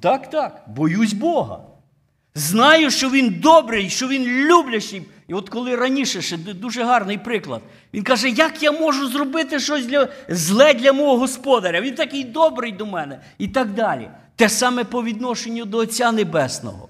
Так, 0.00 0.30
так. 0.30 0.64
Боюсь 0.66 1.12
Бога. 1.12 1.60
Знаю, 2.34 2.90
що 2.90 3.10
він 3.10 3.40
добрий, 3.40 3.90
що 3.90 4.08
він 4.08 4.24
люблячий. 4.24 5.02
І 5.28 5.34
от 5.34 5.48
коли 5.48 5.76
раніше 5.76 6.22
ще 6.22 6.36
дуже 6.36 6.84
гарний 6.84 7.18
приклад, 7.18 7.62
він 7.94 8.02
каже, 8.02 8.30
як 8.30 8.62
я 8.62 8.72
можу 8.72 9.08
зробити 9.08 9.60
щось 9.60 9.86
для, 9.86 10.08
зле 10.28 10.74
для 10.74 10.92
мого 10.92 11.18
господаря? 11.18 11.80
Він 11.80 11.94
такий 11.94 12.24
добрий 12.24 12.72
до 12.72 12.86
мене 12.86 13.20
і 13.38 13.48
так 13.48 13.72
далі. 13.72 14.10
Те 14.36 14.48
саме 14.48 14.84
по 14.84 15.02
відношенню 15.02 15.64
до 15.64 15.78
Отця 15.78 16.12
Небесного. 16.12 16.88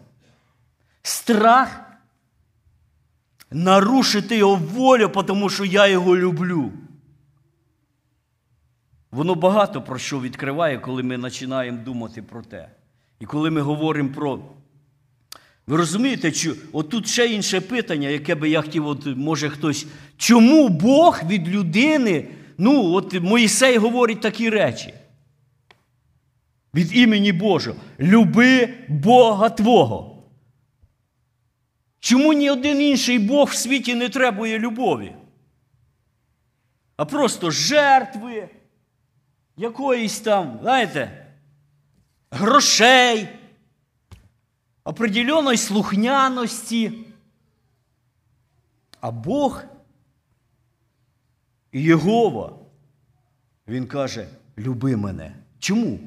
Страх 1.03 1.81
нарушити 3.51 4.37
його 4.37 4.57
волю, 4.75 5.09
тому 5.27 5.51
що 5.51 5.65
я 5.65 5.87
його 5.87 6.17
люблю. 6.17 6.73
Воно 9.11 9.35
багато 9.35 9.83
про 9.83 9.99
що 9.99 10.21
відкриває, 10.21 10.79
коли 10.79 11.03
ми 11.03 11.19
починаємо 11.19 11.79
думати 11.85 12.23
про 12.23 12.43
те. 12.43 12.69
І 13.21 13.27
коли 13.27 13.51
ми 13.51 13.61
говоримо 13.61 14.13
про. 14.15 14.41
Ви 15.67 15.77
розумієте, 15.77 16.33
що 16.33 16.55
отут 16.73 17.09
ще 17.09 17.27
інше 17.27 17.61
питання, 17.61 18.09
яке 18.09 18.35
би 18.35 18.49
я 18.49 18.63
хотів, 18.63 18.87
от, 18.87 19.07
може 19.07 19.49
хтось. 19.51 19.87
Чому 20.17 20.69
Бог 20.69 21.21
від 21.27 21.49
людини, 21.49 22.29
ну, 22.59 22.93
от 22.93 23.21
Моїсей 23.21 23.79
говорить 23.79 24.21
такі 24.21 24.51
речі? 24.51 24.95
Від 26.75 26.97
імені 26.97 27.33
Божого. 27.33 27.77
Люби 28.01 28.69
Бога 28.89 29.49
Твого. 29.49 30.25
Чому 32.01 32.33
ні 32.33 32.51
один 32.51 32.83
інший 32.83 33.19
Бог 33.19 33.49
в 33.49 33.55
світі 33.55 33.95
не 33.95 34.09
требує 34.09 34.59
любові? 34.59 35.13
А 36.97 37.05
просто 37.05 37.51
жертви, 37.51 38.49
якоїсь 39.57 40.21
там, 40.21 40.59
знаєте, 40.63 41.27
грошей, 42.31 43.29
определеної 44.85 45.57
слухняності. 45.57 46.93
А 49.01 49.11
Бог 49.11 49.65
Єгова, 51.73 52.53
Він 53.69 53.87
каже, 53.87 54.29
люби 54.59 54.97
мене. 54.97 55.37
Чому? 55.59 55.99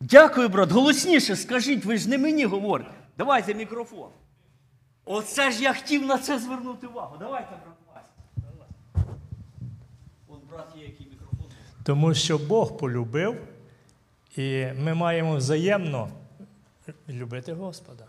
Дякую, 0.00 0.48
брат. 0.48 0.70
Голосніше 0.70 1.36
скажіть, 1.36 1.84
ви 1.84 1.96
ж 1.98 2.08
не 2.08 2.18
мені 2.18 2.44
говорите. 2.44 2.90
Давайте 3.18 3.54
мікрофон. 3.54 4.10
Оце 5.04 5.50
ж 5.50 5.62
я 5.62 5.74
хотів 5.74 6.06
на 6.06 6.18
це 6.18 6.38
звернути 6.38 6.86
увагу. 6.86 7.16
Давайте, 7.18 7.50
брат 7.50 7.76
Вася. 7.88 9.08
От 10.28 10.44
брат 10.50 10.72
є 10.76 10.84
який 10.84 11.06
мікрофон. 11.06 11.46
Тому 11.84 12.14
що 12.14 12.38
Бог 12.38 12.76
полюбив, 12.76 13.36
і 14.36 14.66
ми 14.78 14.94
маємо 14.94 15.36
взаємно 15.36 16.08
любити 17.08 17.52
Господа. 17.52 18.04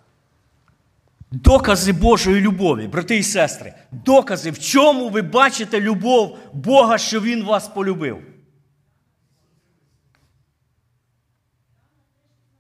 Докази 1.32 1.94
Божої 1.94 2.42
любові, 2.42 2.88
брати 2.88 3.18
і 3.18 3.24
сестри. 3.24 3.74
Докази, 3.92 4.52
в 4.52 4.60
чому 4.60 5.10
ви 5.10 5.22
бачите 5.22 5.82
любов 5.82 6.38
Бога, 6.54 6.98
що 6.98 7.22
Він 7.22 7.44
вас 7.44 7.68
полюбив. 7.68 8.18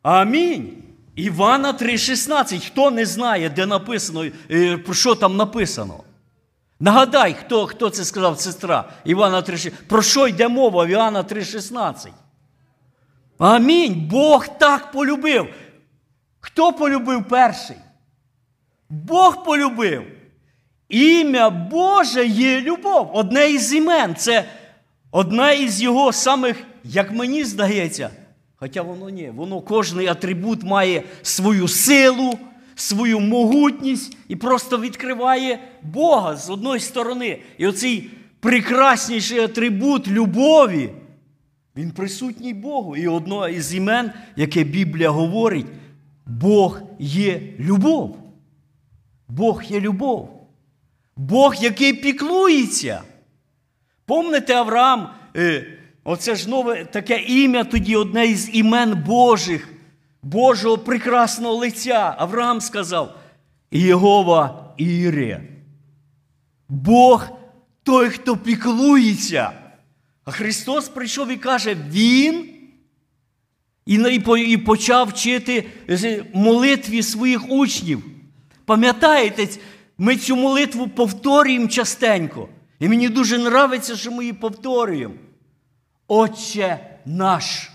Амінь. 0.01 0.83
Івана 1.15 1.73
3,16. 1.73 2.67
Хто 2.67 2.91
не 2.91 3.05
знає, 3.05 3.49
де 3.49 3.65
написано, 3.65 4.25
е, 4.51 4.77
про 4.77 4.93
що 4.93 5.15
там 5.15 5.37
написано? 5.37 6.03
Нагадай, 6.83 7.33
хто 7.33 7.65
хто 7.65 7.89
це 7.89 8.05
сказав, 8.05 8.39
сестра 8.39 8.89
Івана 9.05 9.41
3,16. 9.41 9.71
Про 9.87 10.01
що 10.01 10.27
йде 10.27 10.47
мова 10.47 10.85
в 10.85 10.89
Іоанна 10.89 11.23
3,16? 11.23 12.07
Амінь. 13.37 14.07
Бог 14.11 14.47
так 14.57 14.91
полюбив. 14.91 15.47
Хто 16.39 16.73
полюбив 16.73 17.27
перший? 17.27 17.75
Бог 18.89 19.43
полюбив. 19.43 20.03
Ім'я 20.89 21.49
Боже 21.49 22.25
є 22.25 22.61
любов. 22.61 23.11
Одне 23.13 23.49
із 23.49 23.73
імен. 23.73 24.15
Це 24.15 24.45
одне 25.11 25.55
із 25.55 25.81
його 25.81 26.11
самих, 26.11 26.63
як 26.83 27.11
мені 27.11 27.43
здається, 27.43 28.09
Хоча 28.55 28.81
воно 28.81 29.09
ні, 29.09 29.31
воно 29.35 29.61
кожний 29.61 30.07
атрибут 30.07 30.63
має 30.63 31.03
свою 31.21 31.67
силу, 31.67 32.39
свою 32.83 33.19
могутність 33.19 34.17
і 34.27 34.35
просто 34.35 34.79
відкриває 34.79 35.59
Бога 35.81 36.35
з 36.35 36.49
одної 36.49 36.79
сторони. 36.79 37.41
І 37.57 37.67
оцей 37.67 38.09
прекрасніший 38.39 39.39
атрибут 39.39 40.07
любові, 40.07 40.89
він 41.77 41.91
присутній 41.91 42.53
Богу. 42.53 42.95
І 42.95 43.07
одно 43.07 43.49
із 43.49 43.75
імен, 43.75 44.11
яке 44.35 44.63
Біблія 44.63 45.09
говорить, 45.09 45.65
Бог 46.25 46.81
є 46.99 47.41
любов. 47.59 48.17
Бог 49.27 49.63
є 49.63 49.79
любов. 49.79 50.29
Бог, 51.15 51.55
який 51.55 51.93
піклується. 51.93 53.01
Помните 54.05 54.53
Авраам? 54.53 55.09
Е, 55.35 55.65
Оце 56.03 56.35
ж 56.35 56.49
нове 56.49 56.85
таке 56.85 57.17
ім'я 57.17 57.63
тоді 57.63 57.95
одне 57.95 58.25
із 58.25 58.49
імен 58.55 59.03
Божих, 59.05 59.72
Божого 60.23 60.77
прекрасного 60.77 61.55
лиця. 61.55 62.15
Авраам 62.17 62.61
сказав 62.61 63.15
Єгова 63.71 64.73
Іре. 64.77 65.41
Бог 66.69 67.27
той, 67.83 68.09
хто 68.09 68.37
піклується. 68.37 69.51
А 70.25 70.31
Христос 70.31 70.89
прийшов 70.89 71.31
і 71.31 71.37
каже, 71.37 71.75
Він 71.89 72.49
і 73.85 74.57
почав 74.57 75.07
вчити 75.07 75.69
молитві 76.33 77.03
своїх 77.03 77.51
учнів. 77.51 78.03
Пам'ятаєте, 78.65 79.47
ми 79.97 80.17
цю 80.17 80.35
молитву 80.35 80.87
повторюємо 80.87 81.67
частенько. 81.67 82.49
І 82.79 82.89
мені 82.89 83.09
дуже 83.09 83.37
подобається, 83.37 83.95
що 83.95 84.11
ми 84.11 84.23
її 84.23 84.33
повторюємо. 84.33 85.13
Отче 86.07 86.79
наш. 87.05 87.72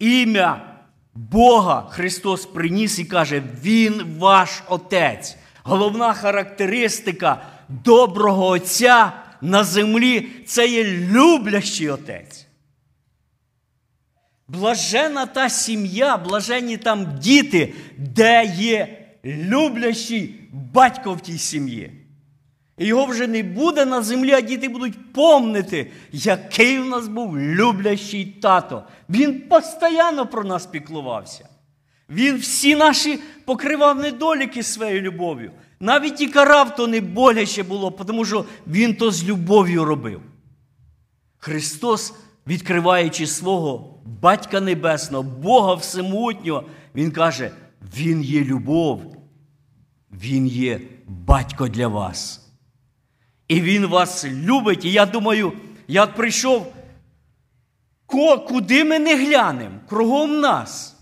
Ім'я 0.00 0.66
Бога 1.14 1.86
Христос 1.90 2.46
приніс 2.46 2.98
і 2.98 3.04
каже, 3.04 3.42
Він 3.62 4.16
ваш 4.18 4.62
Отець. 4.68 5.36
Головна 5.62 6.12
характеристика 6.12 7.42
доброго 7.68 8.46
Отця 8.46 9.12
на 9.40 9.64
землі 9.64 10.28
це 10.46 10.68
є 10.68 10.84
люблячий 10.84 11.90
Отець. 11.90 12.46
Блажена 14.48 15.26
та 15.26 15.48
сім'я, 15.48 16.16
блаженні 16.16 16.76
там 16.76 17.18
діти, 17.18 17.74
де 17.98 18.54
є 18.56 19.06
люблячий 19.24 20.40
батько 20.52 21.14
в 21.14 21.20
тій 21.20 21.38
сім'ї. 21.38 21.99
І 22.80 22.86
його 22.86 23.06
вже 23.06 23.26
не 23.26 23.42
буде 23.42 23.86
на 23.86 24.02
землі, 24.02 24.32
а 24.32 24.40
діти 24.40 24.68
будуть 24.68 25.12
помнити, 25.12 25.90
який 26.12 26.78
в 26.78 26.84
нас 26.84 27.08
був 27.08 27.38
люблячий 27.38 28.24
тато. 28.24 28.84
Він 29.08 29.40
постійно 29.40 30.26
про 30.26 30.44
нас 30.44 30.66
піклувався. 30.66 31.48
Він 32.10 32.36
всі 32.36 32.76
наші 32.76 33.18
покривав 33.44 33.98
недоліки 33.98 34.62
своєю 34.62 35.00
любов'ю. 35.00 35.50
Навіть 35.80 36.20
і 36.20 36.26
карав, 36.26 36.76
то 36.76 36.86
не 36.86 37.00
боляче 37.00 37.62
було, 37.62 37.90
тому 37.90 38.24
що 38.24 38.44
Він 38.66 38.94
то 38.94 39.10
з 39.10 39.24
любов'ю 39.24 39.84
робив. 39.84 40.20
Христос, 41.38 42.14
відкриваючи 42.46 43.26
свого 43.26 44.00
Батька 44.04 44.60
Небесного, 44.60 45.22
Бога 45.22 45.74
Всемутнього, 45.74 46.64
Він 46.94 47.10
каже: 47.10 47.50
Він 47.96 48.22
є 48.22 48.44
любов, 48.44 49.16
Він 50.12 50.46
є 50.46 50.80
батько 51.06 51.68
для 51.68 51.88
вас. 51.88 52.49
І 53.50 53.60
Він 53.60 53.86
вас 53.86 54.24
любить. 54.24 54.84
І 54.84 54.92
я 54.92 55.06
думаю, 55.06 55.52
Я 55.88 56.06
прийшов, 56.06 56.72
куди 58.48 58.84
ми 58.84 58.98
не 58.98 59.16
глянемо, 59.16 59.80
кругом 59.88 60.40
нас. 60.40 60.96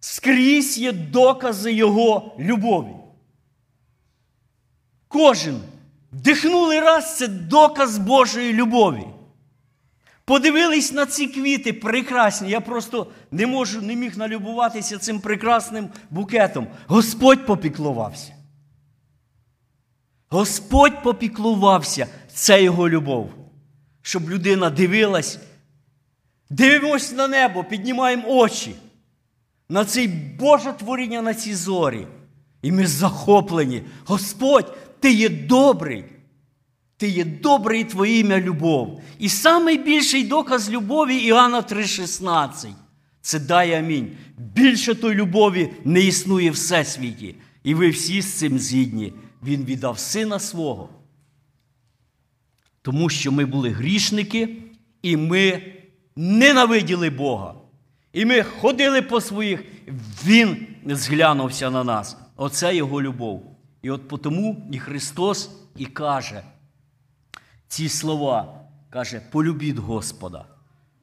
Скрізь 0.00 0.78
є 0.78 0.92
докази 0.92 1.72
Його 1.72 2.36
любові. 2.38 2.94
Кожен 5.08 5.60
вдихнули 6.12 6.80
раз 6.80 7.16
це 7.16 7.28
доказ 7.28 7.98
Божої 7.98 8.52
любові. 8.52 9.06
Подивились 10.24 10.92
на 10.92 11.06
ці 11.06 11.26
квіти 11.26 11.72
прекрасні. 11.72 12.50
Я 12.50 12.60
просто 12.60 13.06
не 13.30 13.46
можу, 13.46 13.82
не 13.82 13.96
міг 13.96 14.18
налюбуватися 14.18 14.98
цим 14.98 15.20
прекрасним 15.20 15.88
букетом. 16.10 16.66
Господь 16.86 17.46
попіклувався. 17.46 18.37
Господь 20.30 21.02
попіклувався. 21.02 22.06
Це 22.32 22.62
його 22.62 22.88
любов. 22.88 23.30
Щоб 24.02 24.30
людина 24.30 24.70
дивилась. 24.70 25.38
Дивимось 26.50 27.12
на 27.12 27.28
небо, 27.28 27.64
піднімаємо 27.64 28.24
очі. 28.28 28.74
На 29.68 29.84
цей 29.84 30.08
Боже 30.38 30.72
творіння, 30.72 31.22
на 31.22 31.34
ці 31.34 31.54
зорі. 31.54 32.06
І 32.62 32.72
ми 32.72 32.86
захоплені. 32.86 33.82
Господь, 34.04 34.76
ти 35.00 35.12
є 35.12 35.28
добрий. 35.28 36.04
Ти 36.96 37.08
є 37.08 37.24
добрий, 37.24 37.84
твоє 37.84 38.18
ім'я 38.18 38.40
любов. 38.40 39.02
І 39.18 39.28
найбільший 39.44 40.24
доказ 40.24 40.70
любові 40.70 41.16
Іоанна 41.16 41.60
3,16. 41.60 42.68
Це 43.20 43.38
дай 43.38 43.74
амінь. 43.74 44.16
Більше 44.38 44.94
той 44.94 45.14
любові 45.14 45.70
не 45.84 46.00
існує 46.00 46.50
всесвіті. 46.50 47.34
І 47.64 47.74
ви 47.74 47.90
всі 47.90 48.22
з 48.22 48.32
цим 48.32 48.58
згідні. 48.58 49.12
Він 49.42 49.64
віддав 49.64 49.98
сина 49.98 50.38
свого. 50.38 50.88
Тому 52.82 53.08
що 53.08 53.32
ми 53.32 53.44
були 53.44 53.70
грішники, 53.70 54.62
і 55.02 55.16
ми 55.16 55.62
ненавиділи 56.16 57.10
Бога. 57.10 57.54
І 58.12 58.24
ми 58.24 58.42
ходили 58.42 59.02
по 59.02 59.20
своїх, 59.20 59.64
Він 60.24 60.66
зглянувся 60.86 61.70
на 61.70 61.84
нас. 61.84 62.16
Оце 62.36 62.76
його 62.76 63.02
любов. 63.02 63.56
І 63.82 63.90
от 63.90 64.22
тому 64.22 64.68
і 64.72 64.78
Христос 64.78 65.50
і 65.76 65.86
каже 65.86 66.42
ці 67.68 67.88
слова, 67.88 68.60
каже, 68.90 69.20
полюбіть 69.30 69.76
Господа, 69.76 70.44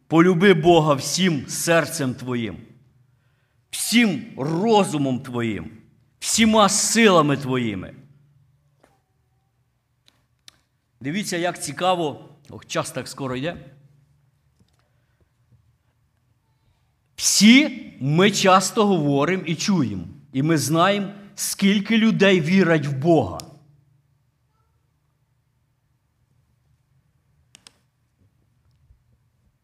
полюби 0.08 0.54
Бога 0.54 0.94
всім 0.94 1.48
серцем 1.48 2.14
твоїм, 2.14 2.58
всім 3.72 4.26
розумом 4.38 5.20
твоїм, 5.20 5.72
всіма 6.20 6.70
силами 6.70 7.38
твоїми. 7.38 7.94
Дивіться, 11.06 11.38
як 11.38 11.64
цікаво, 11.64 12.30
ох, 12.50 12.66
час 12.66 12.92
так 12.92 13.08
скоро 13.08 13.36
йде. 13.36 13.58
Всі 17.16 17.94
ми 18.00 18.32
часто 18.32 18.88
говоримо 18.88 19.44
і 19.46 19.56
чуємо, 19.56 20.04
і 20.34 20.44
ми 20.44 20.58
знаємо, 20.58 21.08
скільки 21.36 21.98
людей 21.98 22.42
вірять 22.42 22.88
в 22.88 22.94
Бога. 22.98 23.40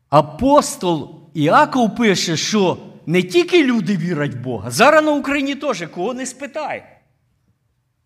Апостол 0.09 1.29
Іаков 1.33 1.95
пише, 1.95 2.37
що 2.37 2.77
не 3.05 3.23
тільки 3.23 3.65
люди 3.65 3.97
вірять 3.97 4.35
в 4.35 4.39
Бога, 4.39 4.71
зараз 4.71 5.05
на 5.05 5.11
Україні 5.11 5.55
теж 5.55 5.87
кого 5.93 6.13
не 6.13 6.25
спитай. 6.25 6.85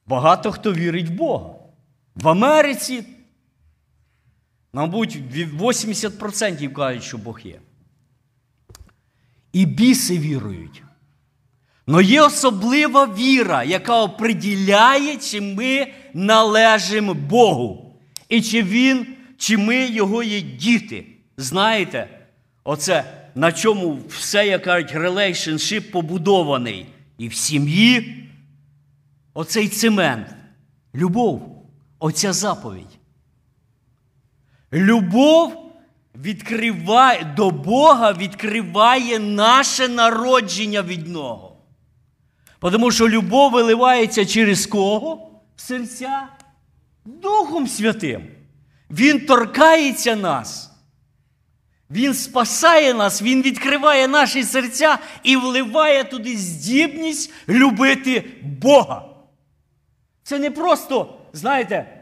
Багато 0.05 0.51
хто 0.51 0.73
вірить 0.73 1.09
в 1.09 1.13
Бога. 1.13 1.55
В 2.15 2.27
Америці, 2.27 3.03
мабуть, 4.75 5.17
80% 5.59 6.73
кажуть, 6.73 7.03
що 7.03 7.17
Бог 7.17 7.39
є. 7.43 7.59
І 9.53 9.65
біси 9.65 10.17
вірують. 10.17 10.83
Но 11.87 12.01
є 12.01 12.21
особлива 12.21 13.05
віра, 13.05 13.63
яка 13.63 14.01
оприділяє, 14.01 15.17
чи 15.17 15.41
ми 15.41 15.87
належимо 16.13 17.13
Богу. 17.13 17.95
І 18.29 18.41
чи 18.41 18.63
Він, 18.63 19.07
чи 19.37 19.57
ми 19.57 19.87
Його 19.87 20.23
є 20.23 20.41
діти. 20.41 21.05
Знаєте, 21.37 22.09
оце 22.63 23.03
на 23.35 23.51
чому 23.51 23.99
все, 24.09 24.47
як 24.47 24.63
кажуть, 24.63 24.95
relationship 24.95 25.91
побудований. 25.91 26.85
І 27.17 27.27
в 27.27 27.33
сім'ї 27.33 28.23
оцей 29.33 29.67
цемент. 29.67 30.27
Любов, 30.95 31.65
оця 31.99 32.33
заповідь. 32.33 32.99
Любов 34.73 35.71
відкриває 36.15 37.33
до 37.37 37.51
Бога 37.51 38.13
відкриває 38.13 39.19
наше 39.19 39.87
народження 39.87 40.81
від 40.81 41.07
Нього. 41.07 41.57
Тому 42.59 42.91
що 42.91 43.09
любов 43.09 43.51
виливається 43.51 44.25
через 44.25 44.65
кого? 44.65 45.31
Серця 45.55 46.27
Духом 47.05 47.67
Святим. 47.67 48.27
Він 48.89 49.25
торкається 49.25 50.15
нас. 50.15 50.71
Він 51.91 52.13
спасає 52.13 52.93
нас, 52.93 53.21
Він 53.21 53.41
відкриває 53.41 54.07
наші 54.07 54.43
серця 54.43 54.97
і 55.23 55.37
вливає 55.37 56.03
туди 56.03 56.37
здібність 56.37 57.33
любити 57.49 58.23
Бога. 58.61 59.05
Це 60.23 60.39
не 60.39 60.51
просто, 60.51 61.17
знаєте, 61.33 61.94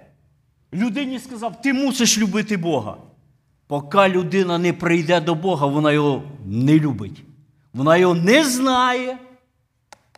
людині 0.73 1.19
сказав, 1.19 1.61
ти 1.61 1.73
мусиш 1.73 2.17
любити 2.17 2.57
Бога. 2.57 2.97
Поки 3.67 4.09
людина 4.09 4.57
не 4.57 4.73
прийде 4.73 5.21
до 5.21 5.35
Бога, 5.35 5.67
вона 5.67 5.91
його 5.91 6.23
не 6.45 6.79
любить. 6.79 7.23
Вона 7.73 7.97
його 7.97 8.15
не 8.15 8.43
знає. 8.43 9.17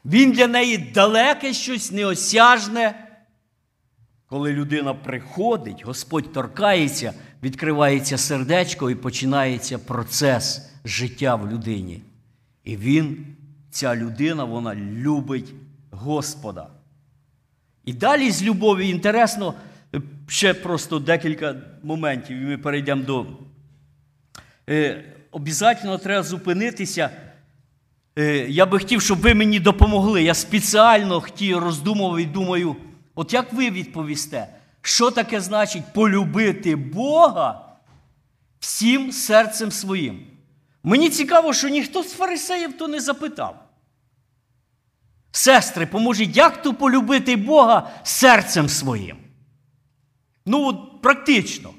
Він 0.05 0.31
для 0.31 0.47
неї 0.47 0.77
далеке 0.77 1.53
щось 1.53 1.91
неосяжне. 1.91 3.05
Коли 4.27 4.53
людина 4.53 4.93
приходить, 4.93 5.85
Господь 5.85 6.33
торкається, 6.33 7.13
відкривається 7.43 8.17
сердечко 8.17 8.89
і 8.89 8.95
починається 8.95 9.77
процес 9.77 10.69
життя 10.85 11.35
в 11.35 11.51
людині. 11.51 12.01
І 12.63 12.77
він, 12.77 13.25
ця 13.69 13.95
людина, 13.95 14.43
вона 14.43 14.75
любить 14.75 15.53
Господа. 15.91 16.67
І 17.85 17.93
далі 17.93 18.31
з 18.31 18.43
любові 18.43 18.89
інтересно, 18.89 19.53
ще 20.27 20.53
просто 20.53 20.99
декілька 20.99 21.55
моментів, 21.83 22.37
і 22.37 22.45
ми 22.45 22.57
перейдемо 22.57 23.03
до. 23.03 23.25
Е, 24.69 25.03
Обязательно 25.31 25.97
треба 25.97 26.23
зупинитися. 26.23 27.09
Е, 28.17 28.45
я 28.49 28.65
би 28.65 28.79
хотів, 28.79 29.01
щоб 29.01 29.19
ви 29.19 29.33
мені 29.33 29.59
допомогли. 29.59 30.23
Я 30.23 30.33
спеціально 30.33 31.21
хотів 31.21 31.57
роздумував 31.57 32.19
і 32.19 32.25
думаю, 32.25 32.75
от 33.15 33.33
як 33.33 33.53
ви 33.53 33.69
відповісте, 33.69 34.47
що 34.81 35.11
таке 35.11 35.41
значить 35.41 35.93
полюбити 35.93 36.75
Бога 36.75 37.65
всім 38.59 39.11
серцем 39.11 39.71
своїм? 39.71 40.27
Мені 40.83 41.09
цікаво, 41.09 41.53
що 41.53 41.69
ніхто 41.69 42.03
з 42.03 42.13
фарисеїв 42.13 42.77
то 42.77 42.87
не 42.87 42.99
запитав. 42.99 43.65
Сестри, 45.31 45.85
поможіть, 45.85 46.37
як 46.37 46.61
то 46.61 46.73
полюбити 46.73 47.35
Бога 47.35 47.89
серцем 48.03 48.69
своїм? 48.69 49.24
Ну, 50.45 50.67
от 50.67 51.01
практично. 51.01 51.73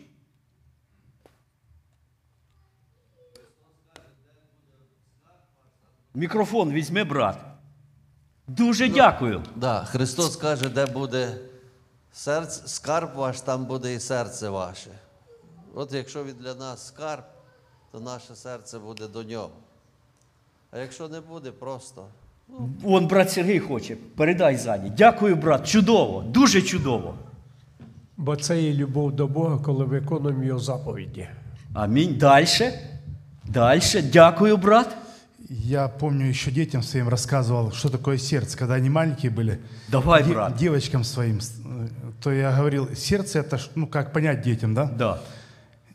Мікрофон 6.15 6.73
візьми, 6.73 7.05
брат. 7.05 7.39
Дуже 8.49 8.89
дякую. 8.89 9.43
Да, 9.57 9.85
Христос 9.85 10.37
каже, 10.37 10.69
де 10.69 10.87
буде 10.87 11.39
серце, 12.13 12.69
скарб 12.69 13.15
ваш, 13.15 13.41
там 13.41 13.65
буде 13.65 13.95
і 13.95 14.01
серце 14.01 14.49
ваше. 14.49 14.91
От 15.75 15.93
якщо 15.93 16.25
він 16.25 16.35
для 16.41 16.55
нас 16.55 16.87
скарб, 16.87 17.25
то 17.93 18.01
наше 18.01 18.35
серце 18.35 18.79
буде 18.79 19.09
до 19.09 19.23
нього. 19.23 19.51
А 20.71 20.79
якщо 20.79 21.09
не 21.09 21.21
буде, 21.21 21.51
просто. 21.51 22.07
Вон 22.83 23.07
брат 23.07 23.33
Сергій 23.33 23.59
хоче. 23.59 23.97
Передай 23.97 24.57
ззаді. 24.57 24.93
Дякую, 24.97 25.37
брат. 25.37 25.67
Чудово, 25.69 26.23
дуже 26.23 26.63
чудово. 26.63 27.15
Бо 28.18 28.36
це 28.36 28.62
є 28.64 28.74
любов 28.74 29.12
до 29.16 29.28
Бога, 29.28 29.58
коли 29.58 29.86
виконуємо 29.86 30.44
його 30.44 30.60
заповіді. 30.60 31.28
Амінь. 31.74 32.18
Дальше. 32.18 32.74
Дальше. 33.48 34.02
Дякую, 34.02 34.58
брат. 34.58 34.98
Я 35.50 35.88
помню, 35.88 36.30
еще 36.30 36.52
детям 36.52 36.84
своим 36.84 37.10
рассказывал, 37.10 37.74
что 37.74 37.90
такое 37.90 38.18
сердце, 38.18 38.58
когда 38.58 38.76
они 38.76 38.90
маленькие 38.90 39.32
были. 39.32 39.58
Давай, 39.90 40.24
Де- 40.24 40.34
брат. 40.34 40.56
девочкам 40.56 41.04
своим, 41.04 41.40
э, 41.40 41.88
то 42.22 42.32
я 42.32 42.52
говорил, 42.52 42.88
сердце 42.96 43.40
это, 43.40 43.58
ж, 43.58 43.70
ну 43.76 43.88
как 43.88 44.14
понять 44.14 44.42
детям, 44.42 44.74
да? 44.74 44.86
Да. 44.86 45.20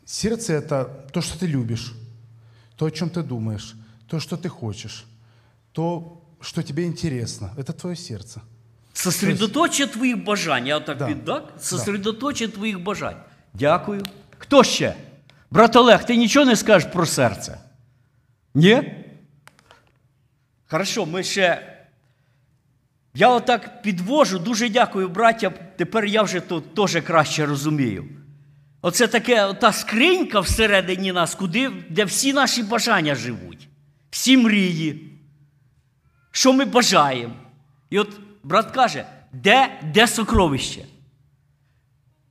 Сердце 0.05 0.53
это 0.53 0.85
то, 1.11 1.21
что 1.21 1.39
ты 1.39 1.47
любишь, 1.47 1.93
то, 2.75 2.85
о 2.85 2.91
чем 2.91 3.09
ты 3.09 3.23
думаешь, 3.23 3.75
то, 4.07 4.19
что 4.19 4.37
ты 4.37 4.47
хочешь, 4.49 5.05
то, 5.71 6.21
что 6.39 6.61
тебе 6.61 6.85
интересно. 6.85 7.51
Это 7.57 7.73
твое 7.73 7.95
сердце. 7.95 8.41
Сосредоточення 9.02 9.92
твоїх 9.92 10.24
бажань. 10.24 10.66
Я 10.66 10.80
так 10.80 10.98
Да. 10.98 11.06
віддак? 11.06 11.54
Сосредоточення 11.60 12.50
твоїх 12.52 12.80
бажань. 12.80 13.16
Дякую. 13.54 14.02
Хто 14.38 14.64
ще? 14.64 14.94
Брат 15.50 15.76
Олег, 15.76 16.04
ти 16.06 16.16
нічого 16.16 16.46
не 16.46 16.56
скажеш 16.56 16.92
про 16.92 17.06
серце? 17.06 17.58
Ні? 18.54 18.94
Хорошо, 20.66 21.06
ми 21.06 21.22
ще. 21.22 21.76
Я 23.14 23.28
отак 23.28 23.82
підвожу, 23.82 24.38
дуже 24.38 24.68
дякую, 24.68 25.08
браття. 25.08 25.50
Тепер 25.76 26.04
я 26.04 26.22
вже 26.22 26.40
тут 26.40 26.74
теж 26.74 27.02
краще 27.06 27.46
розумію. 27.46 28.04
Оце 28.82 29.06
таке, 29.06 29.54
та 29.54 29.72
скринька 29.72 30.40
всередині 30.40 31.12
нас, 31.12 31.34
куди, 31.34 31.70
де 31.90 32.04
всі 32.04 32.32
наші 32.32 32.62
бажання 32.62 33.14
живуть, 33.14 33.68
всі 34.10 34.36
мрії, 34.36 35.12
що 36.30 36.52
ми 36.52 36.64
бажаємо. 36.64 37.34
І 37.90 37.98
от 37.98 38.08
брат 38.42 38.70
каже, 38.70 39.06
де, 39.32 39.80
де 39.82 40.06
сокровище? 40.06 40.84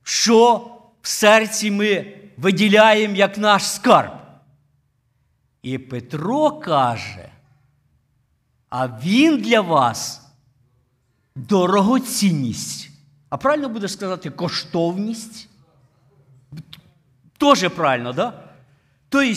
Що 0.02 0.70
в 1.02 1.08
серці 1.08 1.70
ми 1.70 2.18
виділяємо 2.36 3.16
як 3.16 3.38
наш 3.38 3.70
скарб? 3.70 4.12
І 5.62 5.78
Петро 5.78 6.50
каже, 6.50 7.32
а 8.68 8.88
він 8.88 9.38
для 9.38 9.60
вас 9.60 10.22
дорогоцінність. 11.36 12.90
А 13.28 13.36
правильно 13.36 13.68
буде 13.68 13.88
сказати 13.88 14.30
коштовність? 14.30 15.48
Тоже 17.38 17.68
правильно, 17.68 18.12
да? 18.12 18.42
Тобто, 19.08 19.34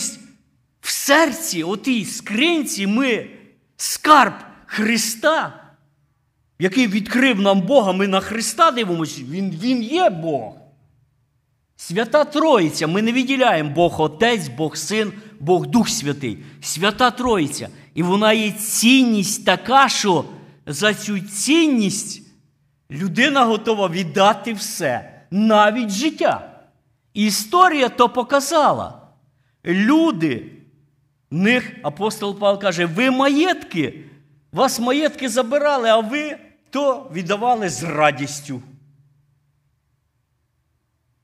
в 0.80 0.90
серці, 0.90 1.62
отій 1.62 2.04
скринці, 2.04 2.86
ми 2.86 3.30
скарб 3.76 4.34
Христа, 4.66 5.65
який 6.58 6.86
відкрив 6.86 7.40
нам 7.40 7.60
Бога, 7.60 7.92
ми 7.92 8.08
на 8.08 8.20
Христа 8.20 8.70
дивимося, 8.70 9.22
Він, 9.30 9.50
він 9.50 9.82
є 9.82 10.10
Бог. 10.10 10.52
Свята 11.76 12.24
Троїця, 12.24 12.86
ми 12.86 13.02
не 13.02 13.12
відділяємо 13.12 13.70
Бог 13.70 14.00
Отець, 14.00 14.48
Бог 14.48 14.76
Син, 14.76 15.12
Бог 15.40 15.66
Дух 15.66 15.88
Святий. 15.88 16.38
Свята 16.60 17.10
Троїця. 17.10 17.68
І 17.94 18.02
вона 18.02 18.32
є 18.32 18.50
цінність 18.50 19.44
така, 19.44 19.88
що 19.88 20.24
за 20.66 20.94
цю 20.94 21.20
цінність 21.20 22.22
людина 22.90 23.44
готова 23.44 23.88
віддати 23.88 24.52
все, 24.52 25.22
навіть 25.30 25.90
життя. 25.90 26.60
Історія 27.14 27.88
то 27.88 28.08
показала. 28.08 29.02
Люди, 29.64 30.52
в 31.30 31.34
них 31.34 31.72
апостол 31.82 32.38
Павло 32.38 32.60
каже, 32.60 32.86
ви 32.86 33.10
маєтки, 33.10 34.04
вас 34.52 34.80
маєтки 34.80 35.28
забирали, 35.28 35.88
а 35.88 36.00
ви 36.00 36.36
то 36.70 37.10
віддавали 37.12 37.68
з 37.68 37.82
радістю. 37.82 38.62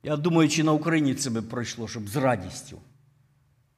Я 0.02 0.16
думаю, 0.16 0.48
чи 0.48 0.64
на 0.64 0.72
Україні 0.72 1.14
це 1.14 1.30
би 1.30 1.42
пройшло, 1.42 1.88
щоб 1.88 2.08
з 2.08 2.16
радістю. 2.16 2.78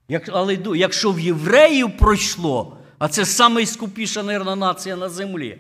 Як, 0.09 0.31
але 0.33 0.59
якщо 0.77 1.13
в 1.13 1.21
євреїв 1.21 1.97
пройшло, 1.97 2.77
а 2.99 3.09
це 3.09 3.49
найскупіша, 3.49 4.23
мабуть, 4.23 4.59
нація 4.59 4.97
на 4.97 5.09
землі, 5.09 5.59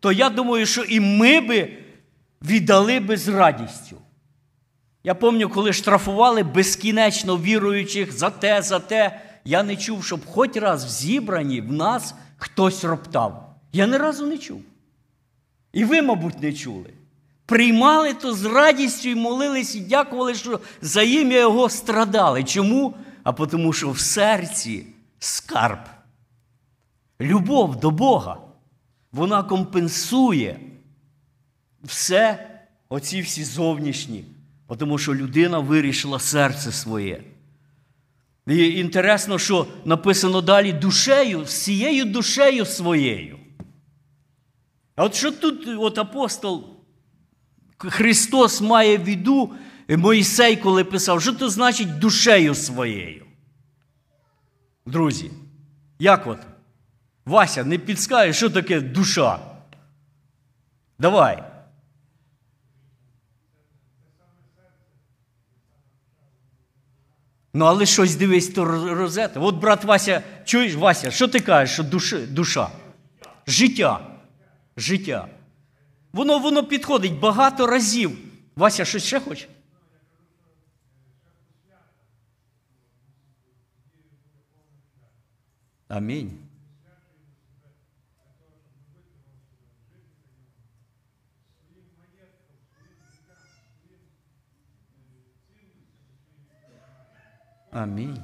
то 0.00 0.12
я 0.12 0.30
думаю, 0.30 0.66
що 0.66 0.82
і 0.82 1.00
ми 1.00 1.40
би 1.40 1.78
віддали 2.42 3.00
би 3.00 3.16
з 3.16 3.28
радістю. 3.28 3.96
Я 5.04 5.14
пам'ятаю, 5.14 5.48
коли 5.48 5.72
штрафували 5.72 6.42
безкінечно 6.42 7.38
віруючих 7.38 8.12
за 8.12 8.30
те, 8.30 8.62
за 8.62 8.78
те, 8.78 9.20
я 9.44 9.62
не 9.62 9.76
чув, 9.76 10.04
щоб 10.04 10.26
хоч 10.26 10.56
раз 10.56 10.84
в 10.84 10.88
зібранні 10.88 11.60
в 11.60 11.72
нас 11.72 12.14
хтось 12.36 12.84
роптав. 12.84 13.56
Я 13.72 13.86
ні 13.86 13.96
разу 13.96 14.26
не 14.26 14.38
чув. 14.38 14.62
І 15.72 15.84
ви, 15.84 16.02
мабуть, 16.02 16.42
не 16.42 16.52
чули. 16.52 16.90
Приймали 17.46 18.14
то 18.14 18.34
з 18.34 18.44
радістю 18.44 19.08
і 19.08 19.14
молились, 19.14 19.74
і 19.74 19.80
дякували, 19.80 20.34
що 20.34 20.60
за 20.80 21.02
ім'я 21.02 21.40
Його 21.40 21.68
страдали. 21.68 22.44
Чому? 22.44 22.94
А 23.22 23.32
тому, 23.32 23.72
що 23.72 23.90
в 23.90 23.98
серці 23.98 24.86
скарб. 25.18 25.78
Любов 27.20 27.80
до 27.80 27.90
Бога. 27.90 28.36
Вона 29.12 29.42
компенсує 29.42 30.60
все, 31.84 32.50
оці 32.88 33.20
всі 33.20 33.44
зовнішні. 33.44 34.24
Тому 34.78 34.98
що 34.98 35.14
людина 35.14 35.58
вирішила 35.58 36.18
серце 36.18 36.72
своє. 36.72 37.22
І 38.46 38.78
інтересно, 38.78 39.38
що 39.38 39.66
написано 39.84 40.40
далі 40.40 40.72
душею, 40.72 41.42
всією 41.42 42.04
душею 42.04 42.66
своєю. 42.66 43.38
А 44.96 45.04
от 45.04 45.14
що 45.14 45.32
тут 45.32 45.68
от 45.68 45.98
апостол 45.98 46.66
Христос 47.78 48.60
має 48.60 48.98
в 48.98 49.04
виду, 49.04 49.52
Моїсей, 49.88 50.56
коли 50.56 50.84
писав, 50.84 51.22
що 51.22 51.32
то 51.32 51.48
значить 51.50 51.98
душею 51.98 52.54
своєю? 52.54 53.26
Друзі, 54.86 55.30
як 55.98 56.26
от? 56.26 56.38
Вася, 57.24 57.64
не 57.64 57.78
підскажеш, 57.78 58.36
що 58.36 58.50
таке 58.50 58.80
душа? 58.80 59.38
Давай. 60.98 61.42
Ну, 67.54 67.64
але 67.64 67.86
щось 67.86 68.16
дивись, 68.16 68.48
то 68.48 68.64
роз- 68.64 68.94
розета. 68.94 69.40
От 69.40 69.54
брат 69.56 69.84
Вася, 69.84 70.22
чуєш, 70.44 70.74
Вася, 70.74 71.10
що 71.10 71.28
ти 71.28 71.40
кажеш, 71.40 71.74
що 71.74 71.82
душі, 71.82 72.16
душа? 72.16 72.68
Життя. 73.46 74.11
Життя. 74.76 75.28
Воно 76.12 76.38
воно 76.38 76.64
підходить 76.64 77.20
багато 77.20 77.66
разів. 77.66 78.18
Вася, 78.56 78.84
щось 78.84 79.04
ще 79.04 79.20
хоче? 79.20 79.48
Амінь. 85.88 86.38
Амінь. 97.70 98.22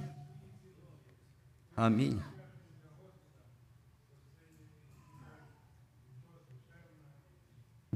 Амінь. 1.74 2.22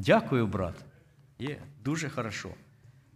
Дякую, 0.07 0.47
брат. 0.47 0.75
Є, 1.39 1.63
дуже 1.85 2.11
хорошо. 2.11 2.49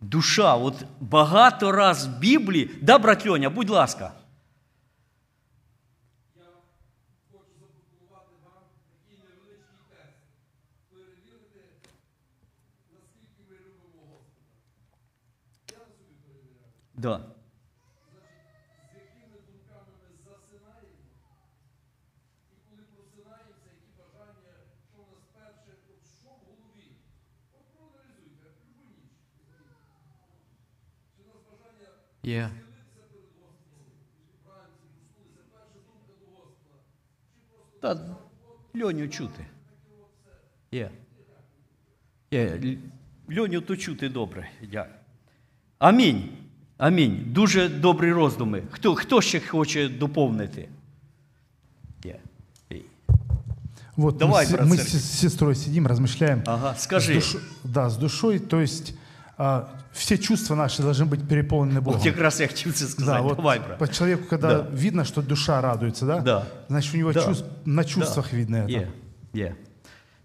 Душа, 0.00 0.54
от 0.54 0.84
багато 1.00 1.72
раз 1.72 2.06
в 2.06 2.18
Біблії. 2.18 2.70
Да, 2.82 2.98
брат 2.98 3.26
Льоня, 3.26 3.50
будь 3.50 3.70
ласка. 3.70 4.12
Да. 16.94 17.20
Є. 32.25 32.49
Та 37.81 37.97
Льоню 38.75 39.07
чути. 39.09 39.45
Є. 40.71 40.91
Є. 42.31 42.59
Л- 42.63 43.37
Льоню 43.37 43.61
то 43.61 43.77
чути 43.77 44.09
добре. 44.09 44.49
Я. 44.71 44.87
Амінь. 45.79 46.29
Амінь. 46.77 47.23
Дуже 47.27 47.69
добрі 47.69 48.11
роздуми. 48.13 48.63
Хто, 48.71 48.95
хто 48.95 49.21
ще 49.21 49.39
хоче 49.39 49.89
доповнити? 49.89 50.69
Є. 52.05 52.19
Є. 52.69 52.81
Вот 53.95 54.17
Давай, 54.17 54.45
мы, 54.45 54.49
с- 54.49 54.51
брат 54.53 54.67
мы 54.67 54.75
Сергей. 54.77 54.99
с 54.99 55.19
сестрой 55.19 55.55
сидим, 55.55 55.87
размышляем. 55.87 56.41
Ага, 56.45 56.75
С 56.75 56.83
скажи. 56.83 57.13
душ- 57.13 57.37
да, 57.63 57.89
с 57.89 57.97
душой, 57.97 58.39
то 58.39 58.59
есть 58.61 58.93
а, 58.93 58.97
все 59.93 60.17
чувства 60.17 60.55
наши 60.55 60.81
должны 60.83 61.05
быть 61.05 61.27
переполнены 61.27 61.81
Богом. 61.81 61.99
От 61.99 62.05
якраз 62.05 62.41
я 62.41 62.47
хотів 62.47 62.73
це 62.73 62.85
Да, 62.85 62.91
сказати. 62.91 63.21
вот 63.21 63.35
Давай, 63.35 63.59
брат. 63.59 63.77
по 63.77 63.87
человеку, 63.87 64.23
когда 64.29 64.47
Да. 64.47 64.65
видно, 64.73 65.05
что 65.05 65.21
душа 65.21 65.61
радуется, 65.61 66.05
да? 66.05 66.19
Да. 66.19 66.45
Значит, 66.69 66.93
у 66.95 66.97
него 66.97 67.13
Да. 67.13 67.19
чувств- 67.19 67.45
на 67.65 67.83
чувствах 67.83 68.33
видно 68.33 68.57
это. 68.57 68.69
Є, 68.69 68.87
є. 69.33 69.55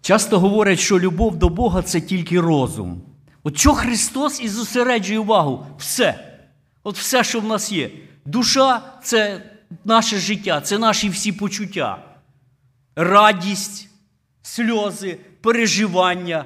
Часто 0.01 0.39
говорять, 0.41 0.79
що 0.81 1.01
любов 1.01 1.37
до 1.37 1.49
Бога 1.49 1.83
це 1.83 2.01
тільки 2.01 2.41
розум. 2.41 3.03
От 3.43 3.59
що 3.59 3.75
Христос 3.75 4.41
і 4.41 4.49
зосереджує 4.49 5.19
увагу? 5.19 5.67
Все. 5.79 6.39
От 6.83 6.99
все, 6.99 7.25
що 7.25 7.41
в 7.41 7.45
нас 7.45 7.73
є. 7.73 7.91
Душа 8.25 8.83
це 9.03 9.43
наше 9.85 10.19
життя, 10.19 10.61
це 10.61 10.79
наші 10.79 11.09
всі 11.09 11.33
почуття. 11.33 11.99
Радість, 12.97 13.89
сльози, 14.43 15.19
переживання. 15.41 16.45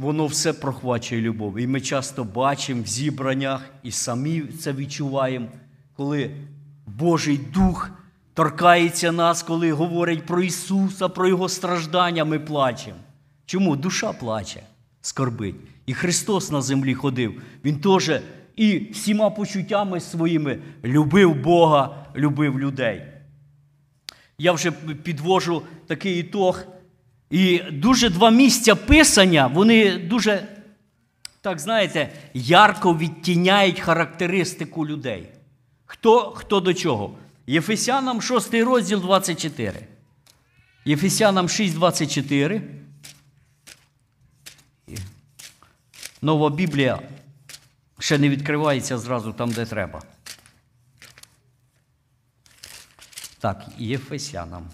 воно 0.00 0.26
все 0.26 0.52
прохвачує 0.52 1.20
любов. 1.20 1.58
І 1.58 1.66
ми 1.66 1.80
часто 1.80 2.24
бачимо 2.24 2.82
в 2.82 2.86
зібраннях 2.86 3.70
і 3.82 3.90
самі 3.90 4.42
це 4.42 4.72
відчуваємо, 4.72 5.48
коли 5.96 6.30
Божий 6.86 7.40
Дух 7.54 7.90
торкається 8.34 9.12
нас, 9.12 9.42
коли 9.42 9.72
говорить 9.72 10.26
про 10.26 10.42
Ісуса, 10.42 11.08
про 11.08 11.28
Його 11.28 11.48
страждання, 11.48 12.24
ми 12.24 12.38
плачемо. 12.38 12.96
Чому? 13.46 13.76
Душа 13.76 14.12
плаче, 14.12 14.62
скорбить. 15.00 15.56
І 15.86 15.94
Христос 15.94 16.50
на 16.50 16.62
землі 16.62 16.94
ходив. 16.94 17.42
Він 17.64 17.80
теж 17.80 18.10
і 18.56 18.78
всіма 18.92 19.30
почуттями 19.30 20.00
своїми 20.00 20.58
любив 20.84 21.34
Бога, 21.34 22.06
любив 22.16 22.60
людей. 22.60 23.02
Я 24.38 24.52
вже 24.52 24.70
підвожу 25.02 25.62
такий 25.86 26.20
ітог. 26.20 26.64
І 27.30 27.58
дуже 27.58 28.08
два 28.08 28.30
місця 28.30 28.74
писання, 28.74 29.46
вони 29.46 29.98
дуже, 29.98 30.48
так 31.40 31.58
знаєте, 31.58 32.12
ярко 32.34 32.96
відтіняють 32.96 33.80
характеристику 33.80 34.86
людей. 34.86 35.28
Хто, 35.86 36.30
хто 36.30 36.60
до 36.60 36.74
чого? 36.74 37.18
Єфесянам 37.46 38.22
6 38.22 38.54
розділ 38.54 39.00
24. 39.00 39.86
Єфесянам 40.84 41.48
6, 41.48 41.74
24. 41.74 42.62
Нова 46.22 46.50
Біблія 46.50 47.00
ще 47.98 48.18
не 48.18 48.28
відкривається 48.28 48.98
зразу 48.98 49.32
там, 49.32 49.50
де 49.50 49.66
треба. 49.66 50.02
Так, 53.38 53.66
Єфесянам. 53.78 54.70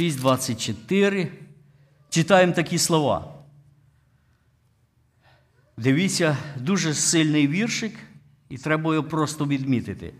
6.24. 0.00 1.32
Читаємо 2.08 2.52
такі 2.52 2.78
слова. 2.78 3.34
Дивіться, 5.76 6.36
дуже 6.56 6.94
сильний 6.94 7.48
віршик, 7.48 7.98
і 8.48 8.58
треба 8.58 8.94
його 8.94 9.08
просто 9.08 9.46
відмітити. 9.46 10.14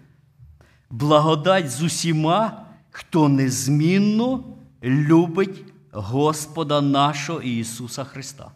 Благодать 0.91 1.71
з 1.71 1.83
усіма, 1.83 2.67
хто 2.91 3.29
незмінно 3.29 4.45
любить 4.83 5.65
Господа 5.93 6.81
нашого 6.81 7.43
Ісуса 7.43 8.05
Христа. 8.05 8.51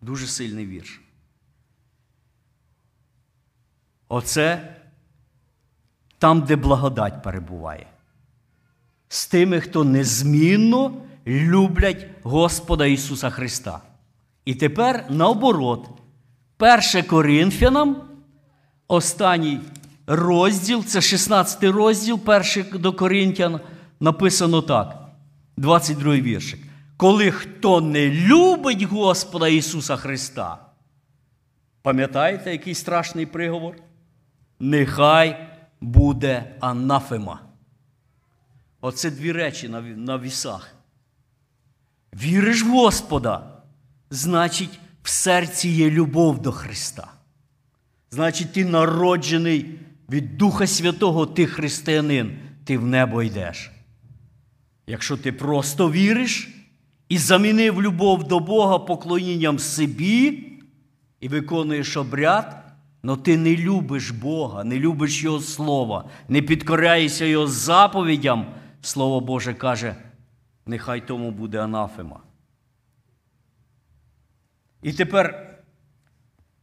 Дуже 0.00 0.26
сильний 0.26 0.66
вірш. 0.66 1.00
Оце 4.08 4.76
там, 6.18 6.40
де 6.42 6.56
благодать 6.56 7.22
перебуває. 7.22 7.86
З 9.12 9.26
тими, 9.26 9.60
хто 9.60 9.84
незмінно 9.84 10.92
люблять 11.26 12.06
Господа 12.22 12.86
Ісуса 12.86 13.30
Христа. 13.30 13.80
І 14.44 14.54
тепер 14.54 15.06
наоборот, 15.08 15.88
1 16.58 17.02
Коринфянам, 17.02 17.96
останній 18.88 19.60
розділ, 20.06 20.84
це 20.84 21.00
16 21.00 21.64
розділ, 21.64 22.18
перший 22.18 22.62
до 22.62 22.92
Коринтян, 22.92 23.60
написано 24.00 24.62
так, 24.62 25.08
22 25.56 26.14
віршик. 26.14 26.60
Коли 26.96 27.30
хто 27.30 27.80
не 27.80 28.10
любить 28.10 28.82
Господа 28.82 29.48
Ісуса 29.48 29.96
Христа, 29.96 30.58
пам'ятаєте, 31.82 32.52
який 32.52 32.74
страшний 32.74 33.26
приговор? 33.26 33.76
Нехай 34.60 35.48
буде 35.80 36.56
анафема. 36.60 37.49
Оце 38.80 39.10
дві 39.10 39.32
речі 39.32 39.68
на, 39.68 39.80
на 39.80 40.18
вісах. 40.18 40.74
Віриш 42.14 42.62
в 42.62 42.68
Господа, 42.68 43.62
значить, 44.10 44.80
в 45.02 45.08
серці 45.08 45.68
є 45.68 45.90
любов 45.90 46.42
до 46.42 46.52
Христа. 46.52 47.12
Значить, 48.10 48.52
ти 48.52 48.64
народжений 48.64 49.78
від 50.10 50.36
Духа 50.36 50.66
Святого, 50.66 51.26
ти 51.26 51.46
християнин, 51.46 52.38
ти 52.64 52.78
в 52.78 52.86
небо 52.86 53.22
йдеш. 53.22 53.70
Якщо 54.86 55.16
ти 55.16 55.32
просто 55.32 55.90
віриш 55.90 56.48
і 57.08 57.18
замінив 57.18 57.82
любов 57.82 58.28
до 58.28 58.40
Бога 58.40 58.78
поклонінням 58.78 59.58
собі 59.58 60.44
і 61.20 61.28
виконуєш 61.28 61.96
обряд, 61.96 62.64
но 63.02 63.16
ти 63.16 63.38
не 63.38 63.56
любиш 63.56 64.10
Бога, 64.10 64.64
не 64.64 64.78
любиш 64.78 65.22
Його 65.22 65.40
Слова, 65.40 66.04
не 66.28 66.42
підкоряєшся 66.42 67.24
Його 67.24 67.46
заповідям, 67.46 68.46
Слово 68.82 69.20
Боже 69.20 69.54
каже, 69.54 69.94
нехай 70.66 71.06
тому 71.06 71.30
буде 71.30 71.62
анафема. 71.62 72.20
І 74.82 74.92
тепер 74.92 75.56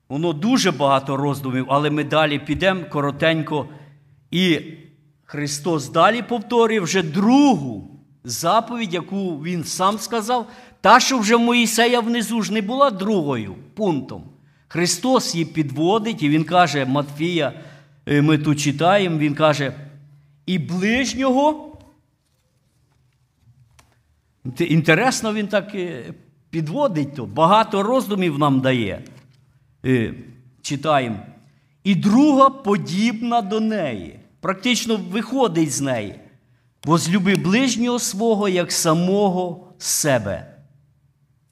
воно 0.10 0.34
дуже 0.34 0.72
багато 0.72 1.18
роздумів, 1.18 1.66
але 1.70 1.90
ми 1.90 2.04
далі 2.04 2.40
підемо 2.40 2.86
коротенько. 2.86 3.70
І 4.32 4.62
Христос 5.24 5.90
далі 5.90 6.22
повторює 6.22 6.80
вже 6.80 7.04
другу 7.04 7.98
заповідь, 8.24 8.94
яку 8.94 9.44
Він 9.44 9.64
сам 9.64 9.98
сказав, 9.98 10.48
та, 10.82 11.00
що 11.00 11.18
вже 11.20 11.36
в 11.36 11.40
Моїсея 11.40 12.00
внизу 12.00 12.42
ж 12.42 12.54
не 12.54 12.62
була 12.62 12.90
другою 12.92 13.56
пунктом. 13.74 14.24
Христос 14.68 15.36
її 15.36 15.46
підводить, 15.46 16.24
і 16.24 16.30
Він 16.30 16.44
каже, 16.44 16.86
Матфія, 16.86 17.54
е, 18.06 18.22
ми 18.22 18.38
тут 18.38 18.60
читаємо, 18.60 19.18
Він 19.18 19.36
каже, 19.36 19.74
і 20.46 20.60
ближнього. 20.60 21.67
Інтересно, 24.60 25.34
він 25.34 25.48
так 25.48 25.76
е, 25.76 26.14
підводить 26.50 27.16
то, 27.16 27.26
багато 27.26 27.84
роздумів 27.84 28.40
нам 28.40 28.62
дає. 28.62 29.02
Е, 29.86 30.14
Читаємо. 30.62 31.18
І 31.84 31.96
друга 31.96 32.50
подібна 32.50 33.42
до 33.42 33.60
неї. 33.60 34.20
Практично 34.40 34.98
виходить 34.98 35.72
з 35.72 35.82
неї. 35.82 36.16
Возлюби 36.86 37.36
ближнього 37.36 38.00
свого 38.00 38.50
як 38.50 38.72
самого 38.72 39.74
себе. 39.78 40.58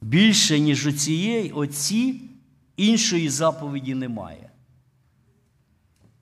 Більше, 0.02 0.60
ніж 0.60 0.88
у 0.88 0.92
цієї 0.92 1.52
оці, 1.52 2.22
іншої 2.78 3.30
заповіді 3.30 3.96
немає. 3.96 4.50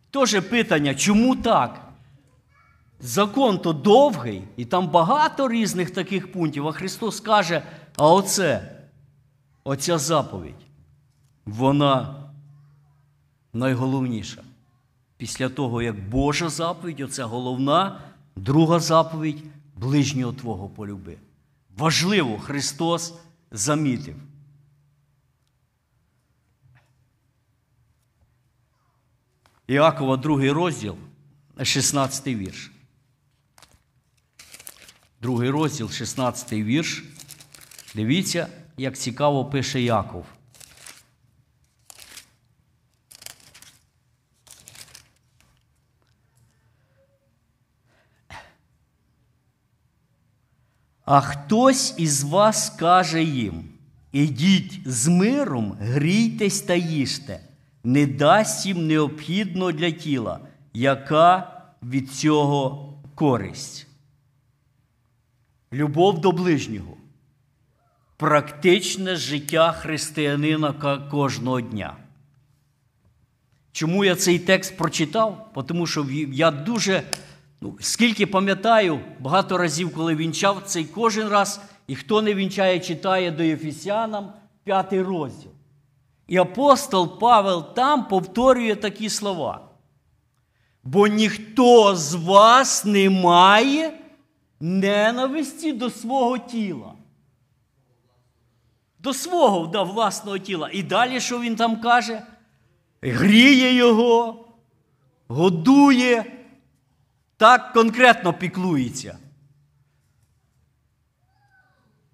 Тож 0.09 0.39
питання, 0.39 0.95
чому 0.95 1.35
так? 1.35 1.82
Закон 3.05 3.59
то 3.59 3.73
довгий, 3.73 4.43
і 4.57 4.65
там 4.65 4.87
багато 4.87 5.49
різних 5.49 5.91
таких 5.91 6.31
пунктів. 6.31 6.67
А 6.67 6.71
Христос 6.71 7.19
каже: 7.19 7.63
а 7.97 8.13
оце, 8.13 8.81
оця 9.63 9.97
заповідь, 9.97 10.65
вона 11.45 12.15
найголовніша. 13.53 14.43
Після 15.17 15.49
того, 15.49 15.81
як 15.81 16.09
Божа 16.09 16.49
заповідь, 16.49 17.01
оце 17.01 17.23
головна, 17.23 18.01
друга 18.35 18.79
заповідь 18.79 19.43
ближнього 19.75 20.33
Твого 20.33 20.69
полюби. 20.69 21.17
Важливо, 21.77 22.39
Христос 22.39 23.13
замітив. 23.51 24.15
Іакова, 29.67 30.17
другий 30.17 30.51
розділ, 30.51 30.95
16 31.63 32.27
вірш. 32.27 32.71
Другий 35.23 35.49
розділ, 35.49 35.91
16 35.91 36.53
вірш. 36.53 37.03
Дивіться, 37.95 38.47
як 38.77 38.97
цікаво 38.97 39.45
пише 39.45 39.81
Яков. 39.81 40.25
А 51.05 51.21
хтось 51.21 51.93
із 51.97 52.23
вас 52.23 52.69
каже 52.69 53.23
їм: 53.23 53.63
ідіть 54.11 54.79
з 54.85 55.07
миром, 55.07 55.77
грійтесь 55.79 56.61
та 56.61 56.73
їжте, 56.73 57.39
не 57.83 58.05
дасть 58.05 58.65
їм 58.65 58.87
необхідно 58.87 59.71
для 59.71 59.91
тіла, 59.91 60.39
яка 60.73 61.61
від 61.83 62.11
цього 62.11 62.93
користь. 63.15 63.87
Любов 65.73 66.21
до 66.21 66.31
ближнього. 66.31 66.97
Практичне 68.17 69.15
життя 69.15 69.71
християнина 69.71 70.73
кожного 71.11 71.61
дня. 71.61 71.95
Чому 73.71 74.05
я 74.05 74.15
цей 74.15 74.39
текст 74.39 74.77
прочитав? 74.77 75.53
Тому 75.67 75.87
що 75.87 76.05
я 76.31 76.51
дуже, 76.51 77.03
ну, 77.61 77.77
скільки 77.79 78.25
пам'ятаю, 78.25 78.99
багато 79.19 79.57
разів, 79.57 79.93
коли 79.95 80.15
вінчав, 80.15 80.61
цей 80.65 80.85
кожен 80.85 81.27
раз, 81.27 81.61
і 81.87 81.95
хто 81.95 82.21
не 82.21 82.33
вінчає, 82.33 82.79
читає 82.79 83.31
до 83.31 83.43
Єфесянам 83.43 84.33
п'ятий 84.63 85.01
розділ. 85.01 85.51
І 86.27 86.37
апостол 86.37 87.19
Павел 87.19 87.73
там 87.73 88.07
повторює 88.07 88.75
такі 88.75 89.09
слова. 89.09 89.69
Бо 90.83 91.07
ніхто 91.07 91.95
з 91.95 92.13
вас 92.13 92.85
не 92.85 93.09
має 93.09 94.02
ненависті 94.59 95.73
до 95.73 95.89
свого 95.89 96.37
тіла. 96.37 96.93
До 98.99 99.13
свого 99.13 99.67
да, 99.67 99.83
власного 99.83 100.37
тіла. 100.37 100.69
І 100.73 100.83
далі, 100.83 101.21
що 101.21 101.39
він 101.39 101.55
там 101.55 101.81
каже? 101.81 102.21
Гріє 103.01 103.73
його, 103.73 104.47
годує, 105.27 106.25
так 107.37 107.73
конкретно 107.73 108.33
піклується. 108.33 109.17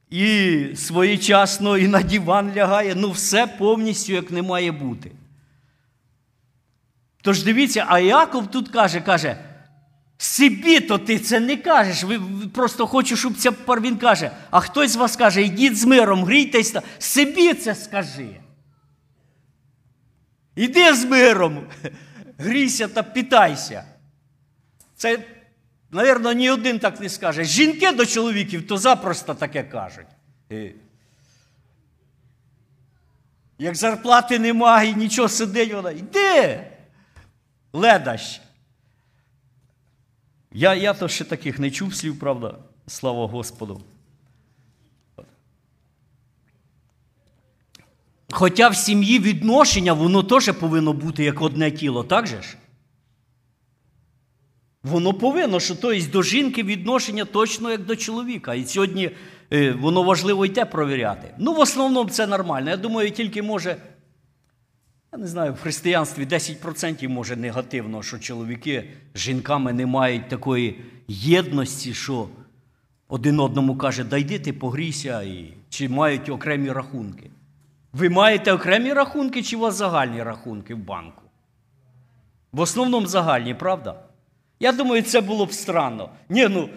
І 0.10 0.72
своєчасно 0.76 1.78
і 1.78 1.88
на 1.88 2.04
диван 2.04 2.54
лягає, 2.56 2.96
ну 2.96 3.12
все 3.12 3.48
повністю 3.48 4.14
як 4.14 4.32
не 4.32 4.42
має 4.42 4.72
бути. 4.72 5.12
Тож 7.22 7.44
дивіться, 7.44 7.86
а 7.88 8.00
Яков 8.00 8.48
тут 8.48 8.70
каже, 8.70 9.02
каже, 9.02 9.49
собі 10.22 10.80
то 10.80 10.97
ти 10.97 11.20
це 11.20 11.39
не 11.39 11.57
кажеш. 11.57 12.03
Ви 12.03 12.20
просто 12.53 12.88
хочу, 12.88 13.15
щоб 13.15 13.38
це 13.38 13.51
пар 13.51 13.82
він 13.82 13.97
каже. 13.97 14.32
А 14.51 14.59
хтось 14.59 14.91
з 14.91 14.95
вас 14.95 15.15
каже, 15.15 15.41
йдіть 15.41 15.78
з 15.78 15.86
миром, 15.86 16.26
грійтесь. 16.26 16.72
та-». 16.72 16.82
Собі 16.99 17.53
це 17.53 17.76
скажи. 17.76 18.39
Іди 20.55 20.93
з 20.95 21.05
миром, 21.05 21.67
грійся 22.38 22.88
та 22.88 23.03
питайся. 23.03 23.84
Це, 24.95 25.20
мабуть, 25.91 26.38
ні 26.38 26.49
один 26.49 26.80
так 26.80 26.99
не 26.99 27.09
скаже. 27.09 27.43
Жінки 27.43 27.91
до 27.91 28.05
чоловіків 28.05 28.67
то 28.67 28.78
запросто 28.78 29.34
таке 29.34 29.63
кажуть. 29.63 30.07
Як 33.57 33.76
зарплати 33.76 34.39
немає, 34.39 34.93
нічого 34.93 35.30
сидить, 35.30 35.74
вона 35.74 35.91
йди. 35.91 36.67
Ледащ. 37.74 38.41
Я, 40.52 40.74
я 40.76 40.93
то 40.93 41.08
ще 41.08 41.24
таких 41.24 41.60
не 41.60 41.72
чув 41.72 41.95
слів, 41.95 42.20
правда, 42.20 42.58
слава 42.88 43.28
Господу. 43.28 43.82
Хоча 48.32 48.70
в 48.70 48.76
сім'ї 48.76 49.20
відношення, 49.20 49.93
воно 49.93 50.24
теж 50.24 50.52
повинно 50.52 50.93
бути 50.93 51.24
як 51.24 51.41
одне 51.41 51.72
тіло, 51.72 52.04
так 52.04 52.28
же 52.28 52.41
ж? 52.41 52.58
Воно 54.84 55.14
повинно, 55.14 55.60
що 55.60 55.76
тобто, 55.76 56.12
до 56.12 56.24
жінки 56.24 56.64
відношення 56.64 57.26
точно 57.26 57.72
як 57.72 57.86
до 57.86 57.95
чоловіка. 57.95 58.54
І 58.54 58.66
сьогодні 58.66 59.12
е, 59.54 59.72
воно 59.72 60.04
важливо 60.04 60.45
й 60.45 60.50
провіряти. 60.50 61.34
Ну, 61.38 61.54
в 61.54 61.60
основному 61.60 62.10
це 62.10 62.28
нормально. 62.28 62.70
Я 62.70 62.78
думаю, 62.78 63.12
тільки 63.12 63.41
може, 63.41 63.78
я 65.12 65.20
не 65.20 65.28
знаю, 65.28 65.53
в 65.53 65.60
християнстві 65.60 66.26
10% 66.26 67.07
може 67.07 67.36
негативно, 67.36 68.03
що 68.03 68.20
чоловіки 68.20 68.89
з 69.14 69.20
жінками 69.20 69.74
не 69.74 69.86
мають 69.86 70.30
такої 70.30 70.82
єдності, 71.07 71.93
що 71.93 72.30
один 73.07 73.39
одному 73.39 73.78
каже, 73.78 74.03
дай 74.03 74.22
йди 74.22 74.39
ти 74.39 74.53
погрійся, 74.53 75.22
і... 75.22 75.53
чи 75.70 75.89
мають 75.89 76.30
окремі 76.30 76.72
рахунки. 76.72 77.30
Ви 77.93 78.10
маєте 78.10 78.53
окремі 78.53 78.93
рахунки, 78.93 79.43
чи 79.43 79.55
у 79.57 79.60
вас 79.60 79.76
загальні 79.76 80.24
рахунки 80.24 80.76
в 80.76 80.78
банку? 80.78 81.22
В 82.51 82.60
основному 82.60 83.07
загальні, 83.07 83.53
правда? 83.53 83.99
Я 84.60 84.72
думаю, 84.72 85.01
це 85.01 85.22
було 85.22 85.45
б 85.45 85.53
странно. 85.53 86.10
Ні, 86.30 86.47
ну, 86.47 86.70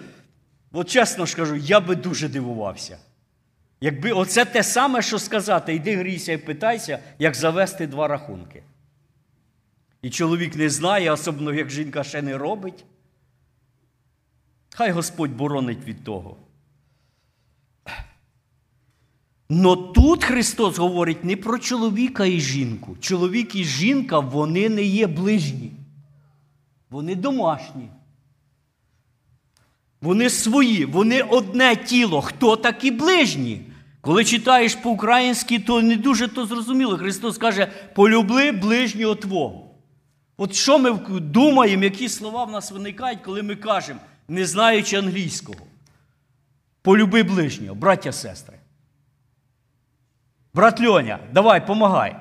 от 0.73 0.89
чесно 0.91 1.27
ж 1.27 1.37
кажу, 1.37 1.57
я 1.57 1.81
би 1.81 1.97
дуже 1.97 2.29
дивувався. 2.29 2.99
Якби 3.83 4.13
оце 4.13 4.45
те 4.45 4.63
саме, 4.63 5.03
що 5.03 5.19
сказати, 5.19 5.75
йди 5.75 5.97
грійся 5.97 6.33
і 6.33 6.39
питайся, 6.39 6.99
як 7.19 7.35
завести 7.35 7.87
два 7.87 8.09
рахунки. 8.09 8.63
І 10.03 10.11
чоловік 10.11 10.57
не 10.57 10.71
знає, 10.71 11.11
особливо 11.11 11.59
як 11.59 11.71
жінка 11.71 12.05
ще 12.05 12.23
не 12.23 12.39
робить. 12.39 12.85
Хай 14.71 14.91
Господь 14.91 15.31
боронить 15.31 15.85
від 15.85 16.05
того. 16.05 16.37
Но 19.49 19.77
тут 19.77 20.25
Христос 20.25 20.79
говорить 20.79 21.25
не 21.25 21.37
про 21.37 21.59
чоловіка 21.59 22.25
і 22.25 22.41
жінку. 22.41 22.97
Чоловік 23.01 23.55
і 23.55 23.65
жінка 23.65 24.19
вони 24.19 24.69
не 24.69 24.83
є 24.83 25.07
ближні. 25.07 25.73
Вони 26.91 27.15
домашні. 27.15 27.89
Вони 30.01 30.31
свої, 30.31 30.85
вони 30.85 31.23
одне 31.23 31.77
тіло. 31.77 32.21
Хто 32.21 32.57
такі 32.57 32.91
ближні? 32.91 33.63
Коли 34.03 34.25
читаєш 34.25 34.75
по-українськи, 34.75 35.59
то 35.59 35.83
не 35.83 35.97
дуже 35.97 36.29
то 36.29 36.47
зрозуміло. 36.47 36.99
Христос 36.99 37.39
каже, 37.39 37.67
полюбли 37.95 38.53
ближнього 38.53 39.15
Твого. 39.15 39.71
От 40.37 40.55
що 40.55 40.79
ми 40.79 40.91
думаємо, 41.21 41.85
які 41.85 42.09
слова 42.09 42.45
в 42.45 42.51
нас 42.51 42.71
виникають, 42.71 43.19
коли 43.25 43.43
ми 43.43 43.57
кажемо, 43.57 44.01
не 44.29 44.47
знаючи 44.47 44.97
англійського. 44.97 45.59
Полюби 46.83 47.23
ближнього, 47.23 47.75
браття 47.75 48.13
сестри. 48.13 48.59
Брат 50.55 50.81
Льоня, 50.81 51.19
давай, 51.33 51.67
помагай. 51.67 52.17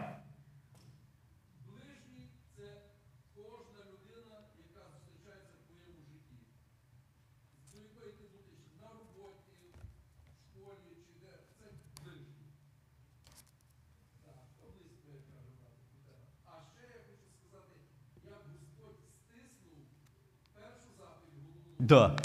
Да. 21.82 22.16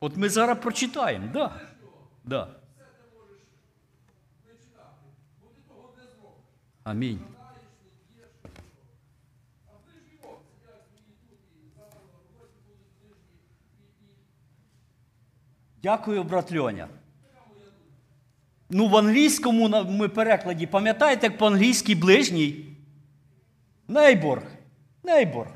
От 0.00 0.16
ми 0.16 0.28
зараз 0.28 0.58
прочитаємо, 0.58 1.32
да. 1.32 1.60
Да. 2.24 2.48
Амінь. 6.84 7.20
Дякую, 15.82 16.24
брат 16.24 16.52
Льоня. 16.52 16.88
Ну, 18.70 18.88
в 18.88 18.96
англійському 18.96 19.84
ми 19.88 20.08
перекладі, 20.08 20.66
пам'ятаєте, 20.66 21.26
як 21.26 21.38
по-англійськи 21.38 21.94
ближній? 21.94 22.66
Нейбор. 23.88 24.42
Нейбор. 25.04 25.48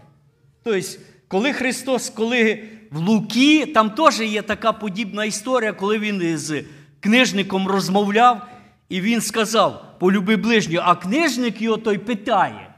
Тобто, 0.62 0.88
коли 1.28 1.52
Христос, 1.52 2.10
коли 2.10 2.64
в 2.90 2.98
Луки, 2.98 3.66
там 3.66 3.90
теж 3.90 4.20
є 4.20 4.42
така 4.42 4.72
подібна 4.72 5.24
історія, 5.24 5.72
коли 5.72 5.98
він 5.98 6.38
з 6.38 6.64
книжником 7.00 7.68
розмовляв, 7.68 8.46
і 8.88 9.00
він 9.00 9.20
сказав, 9.20 9.98
полюби 9.98 10.36
ближнього, 10.36 10.84
а 10.88 10.96
книжник 10.96 11.62
його 11.62 11.76
той 11.76 11.98
питає. 11.98 12.74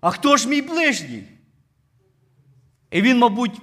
А 0.00 0.10
хто 0.10 0.36
ж 0.36 0.48
мій 0.48 0.62
ближній? 0.62 1.24
І 2.90 3.02
він, 3.02 3.18
мабуть, 3.18 3.60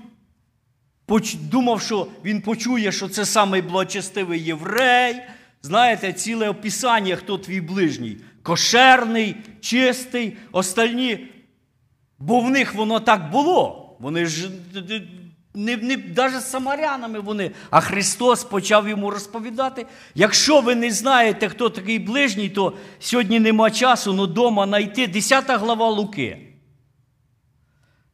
думав, 1.42 1.82
що 1.82 2.08
він 2.26 2.42
почує, 2.42 2.92
що 2.92 3.10
це 3.10 3.26
самий 3.26 3.62
благочестивий 3.62 4.44
єврей. 4.44 5.16
Знаєте, 5.62 6.14
ціле 6.14 6.50
описання, 6.50 7.16
хто 7.16 7.38
твій 7.38 7.62
ближній. 7.62 8.18
Кошерний, 8.44 9.36
чистий, 9.62 10.38
остальні. 10.52 11.28
Бо 12.20 12.40
в 12.40 12.50
них 12.50 12.76
воно 12.76 13.00
так 13.00 13.32
було. 13.32 13.78
Вони 14.00 14.26
ж 14.26 14.50
не, 15.54 15.78
не, 15.78 15.98
навіть 16.16 16.44
самарянами 16.44 17.20
вони. 17.20 17.52
А 17.70 17.82
Христос 17.82 18.44
почав 18.44 18.90
йому 18.90 19.12
розповідати. 19.12 19.86
Якщо 20.16 20.62
ви 20.62 20.76
не 20.76 20.92
знаєте, 20.92 21.50
хто 21.50 21.70
такий 21.70 22.00
ближній, 22.00 22.50
то 22.50 22.74
сьогодні 23.00 23.40
нема 23.40 23.72
часу, 23.72 24.14
ну 24.14 24.28
дома 24.28 24.68
знайти 24.68 25.08
10 25.08 25.46
глава 25.48 25.90
Луки. 25.90 26.38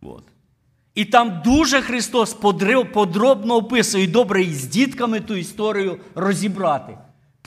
От. 0.01 0.23
І 0.95 1.05
там 1.05 1.41
дуже 1.45 1.81
Христос 1.81 2.33
подробно 2.93 3.55
описує 3.55 4.07
добре 4.07 4.43
і 4.43 4.53
з 4.53 4.63
дітками 4.63 5.19
ту 5.19 5.35
історію 5.35 5.99
розібрати 6.15 6.97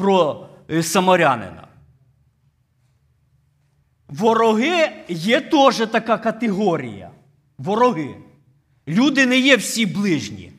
про 0.00 0.46
е, 0.70 0.82
самарянина. 0.82 1.68
Вороги 4.08 4.92
є 5.08 5.40
теж 5.40 5.76
така 5.76 6.18
категорія. 6.18 7.10
Вороги. 7.58 8.14
Люди 8.88 9.26
не 9.26 9.38
є 9.38 9.56
всі 9.56 9.86
ближні. 9.86 10.52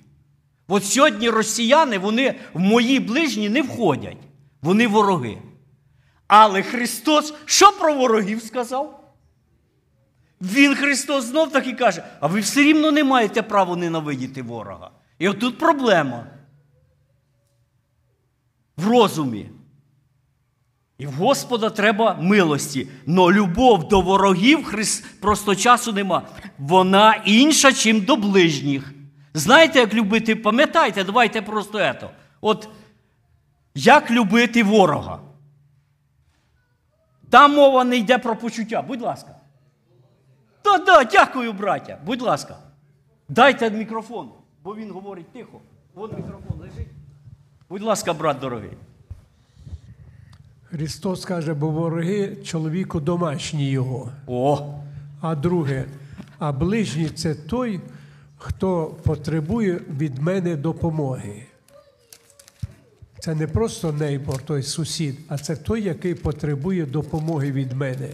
От 0.67 0.85
сьогодні 0.85 1.29
росіяни, 1.29 1.97
вони 1.97 2.35
в 2.53 2.59
мої 2.59 2.99
ближні 2.99 3.49
не 3.49 3.61
входять. 3.61 4.17
Вони 4.61 4.87
вороги. 4.87 5.37
Але 6.27 6.61
Христос 6.61 7.33
що 7.45 7.71
про 7.71 7.93
ворогів 7.93 8.41
сказав? 8.41 9.03
Він 10.41 10.75
Христос 10.75 11.25
знов 11.25 11.51
таки 11.51 11.73
каже, 11.73 12.03
а 12.19 12.27
ви 12.27 12.39
все 12.39 12.61
рівно 12.63 12.91
не 12.91 13.03
маєте 13.03 13.41
права 13.41 13.75
ненавидіти 13.75 14.41
ворога. 14.41 14.91
І 15.19 15.29
отут 15.29 15.57
проблема. 15.57 16.27
В 18.77 18.87
розумі. 18.87 19.49
І 20.97 21.07
в 21.07 21.11
Господа 21.11 21.69
треба 21.69 22.13
милості. 22.21 22.87
Но 23.05 23.31
любов 23.31 23.87
до 23.87 24.01
ворогів 24.01 24.63
Хрис... 24.63 24.99
просто 25.21 25.55
часу 25.55 25.93
нема. 25.93 26.27
Вона 26.57 27.15
інша, 27.25 27.73
чим 27.73 28.01
до 28.01 28.15
ближніх. 28.15 28.93
Знаєте, 29.33 29.79
як 29.79 29.93
любити? 29.93 30.35
Пам'ятайте, 30.35 31.03
давайте 31.03 31.41
просто 31.41 31.77
ето. 31.77 32.09
От 32.41 32.69
як 33.75 34.11
любити 34.11 34.63
ворога? 34.63 35.19
Там 37.29 37.55
мова 37.55 37.83
не 37.83 37.97
йде 37.97 38.17
про 38.17 38.35
почуття. 38.35 38.81
Будь 38.81 39.01
ласка. 39.01 39.35
Та, 40.61 40.77
да, 40.77 41.03
дякую, 41.03 41.53
браття. 41.53 41.99
Будь 42.05 42.21
ласка. 42.21 42.57
Дайте 43.29 43.69
мікрофон, 43.69 44.31
бо 44.63 44.75
він 44.75 44.91
говорить 44.91 45.31
тихо. 45.33 45.61
Вон 45.93 46.11
мікрофон 46.15 46.59
лежить. 46.59 46.87
Будь 47.71 47.81
ласка, 47.81 48.13
брат 48.13 48.39
дорогий. 48.39 48.77
Христос 50.69 51.25
каже, 51.25 51.53
бо 51.53 51.69
вороги 51.69 52.37
чоловіку 52.43 52.99
домашні 52.99 53.69
його. 53.69 54.11
О, 54.27 54.73
А 55.21 55.35
друге, 55.35 55.85
а 56.39 56.51
ближній 56.51 57.09
це 57.09 57.35
той, 57.35 57.79
хто 58.37 58.85
потребує 59.03 59.81
від 59.97 60.19
мене 60.19 60.55
допомоги. 60.55 61.45
Це 63.19 63.35
не 63.35 63.47
просто 63.47 63.93
нейбор, 63.93 64.41
той 64.41 64.63
сусід, 64.63 65.19
а 65.27 65.37
це 65.37 65.55
той, 65.55 65.83
який 65.83 66.15
потребує 66.15 66.85
допомоги 66.85 67.51
від 67.51 67.73
мене. 67.73 68.09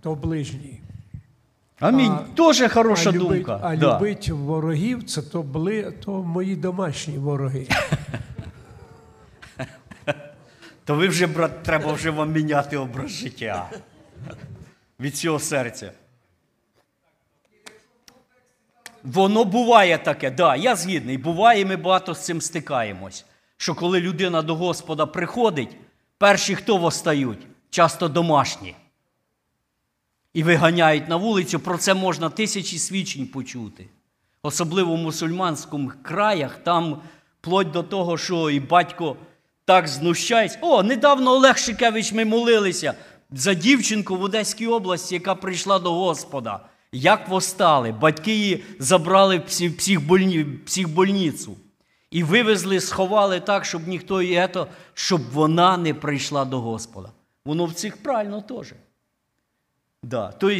То 0.00 0.14
ближній. 0.14 0.80
Амінь. 1.80 2.12
А- 2.12 2.24
Тоже 2.34 2.68
хороша 2.68 3.10
а 3.10 3.12
любить, 3.12 3.28
думка. 3.28 3.60
а 3.62 3.76
Да. 3.76 3.96
любить 3.96 4.28
ворогів, 4.28 5.04
це 5.04 5.22
то, 5.22 5.42
бли, 5.42 5.92
то 6.04 6.10
мої 6.22 6.56
домашні 6.56 7.18
вороги. 7.18 7.66
То 10.84 10.94
ви 10.94 11.08
вже, 11.08 11.26
брат, 11.26 11.62
треба 11.62 11.92
вже 11.92 12.10
вам 12.10 12.32
міняти 12.32 12.76
образ 12.76 13.10
життя. 13.10 13.70
Від 15.00 15.16
цього 15.16 15.38
серця. 15.38 15.92
Воно 19.04 19.44
буває 19.44 19.98
таке, 19.98 20.30
да, 20.30 20.56
я 20.56 20.76
згідний. 20.76 21.18
Буває, 21.18 21.66
ми 21.66 21.76
багато 21.76 22.14
з 22.14 22.24
цим 22.24 22.40
стикаємось. 22.40 23.24
Що 23.56 23.74
коли 23.74 24.00
людина 24.00 24.42
до 24.42 24.54
Господа 24.56 25.06
приходить, 25.06 25.76
перші 26.18 26.54
хто 26.54 26.76
восстають? 26.76 27.46
Часто 27.70 28.08
домашні. 28.08 28.74
І 30.34 30.42
виганяють 30.42 31.08
на 31.08 31.16
вулицю, 31.16 31.60
про 31.60 31.78
це 31.78 31.94
можна 31.94 32.30
тисячі 32.30 32.78
свідчень 32.78 33.26
почути. 33.26 33.86
Особливо 34.42 34.94
в 34.94 34.98
мусульманському 34.98 35.92
краях, 36.02 36.58
там 36.58 37.02
плоть 37.40 37.70
до 37.70 37.82
того, 37.82 38.18
що 38.18 38.50
і 38.50 38.60
батько 38.60 39.16
так 39.64 39.88
знущається. 39.88 40.58
О, 40.60 40.82
недавно 40.82 41.30
Олег 41.30 41.58
Шикевич 41.58 42.12
ми 42.12 42.24
молилися 42.24 42.94
за 43.30 43.54
дівчинку 43.54 44.16
в 44.16 44.22
Одеській 44.22 44.66
області, 44.66 45.14
яка 45.14 45.34
прийшла 45.34 45.78
до 45.78 45.92
Господа. 45.92 46.60
Як 46.92 47.28
востали? 47.28 47.92
Батьки 47.92 48.34
її 48.34 48.64
забрали 48.78 49.38
в 49.38 49.70
психбольницю. 50.64 51.56
І 52.10 52.22
вивезли, 52.22 52.80
сховали 52.80 53.40
так, 53.40 53.64
щоб 53.64 53.88
ніхто 53.88 54.20
ето, 54.20 54.66
щоб 54.94 55.30
вона 55.32 55.76
не 55.76 55.94
прийшла 55.94 56.44
до 56.44 56.60
Господа. 56.60 57.08
Воно 57.44 57.64
в 57.64 57.72
цих 57.72 58.02
правильно 58.02 58.40
теж. 58.40 58.72
Да. 60.03 60.31
Тобто, 60.31 60.55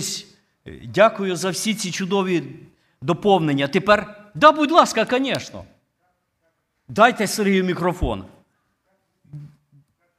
е, 0.68 0.82
дякую 0.86 1.36
за 1.36 1.50
всі 1.50 1.74
ці 1.76 1.91
чудові 1.91 2.43
доповнення. 3.02 3.68
Тепер, 3.68 4.26
да, 4.36 4.52
будь 4.52 4.72
ласка, 4.72 5.08
звісно. 5.10 5.64
Дайте 6.88 7.28
Сергію 7.28 7.64
мікрофон. 7.64 8.26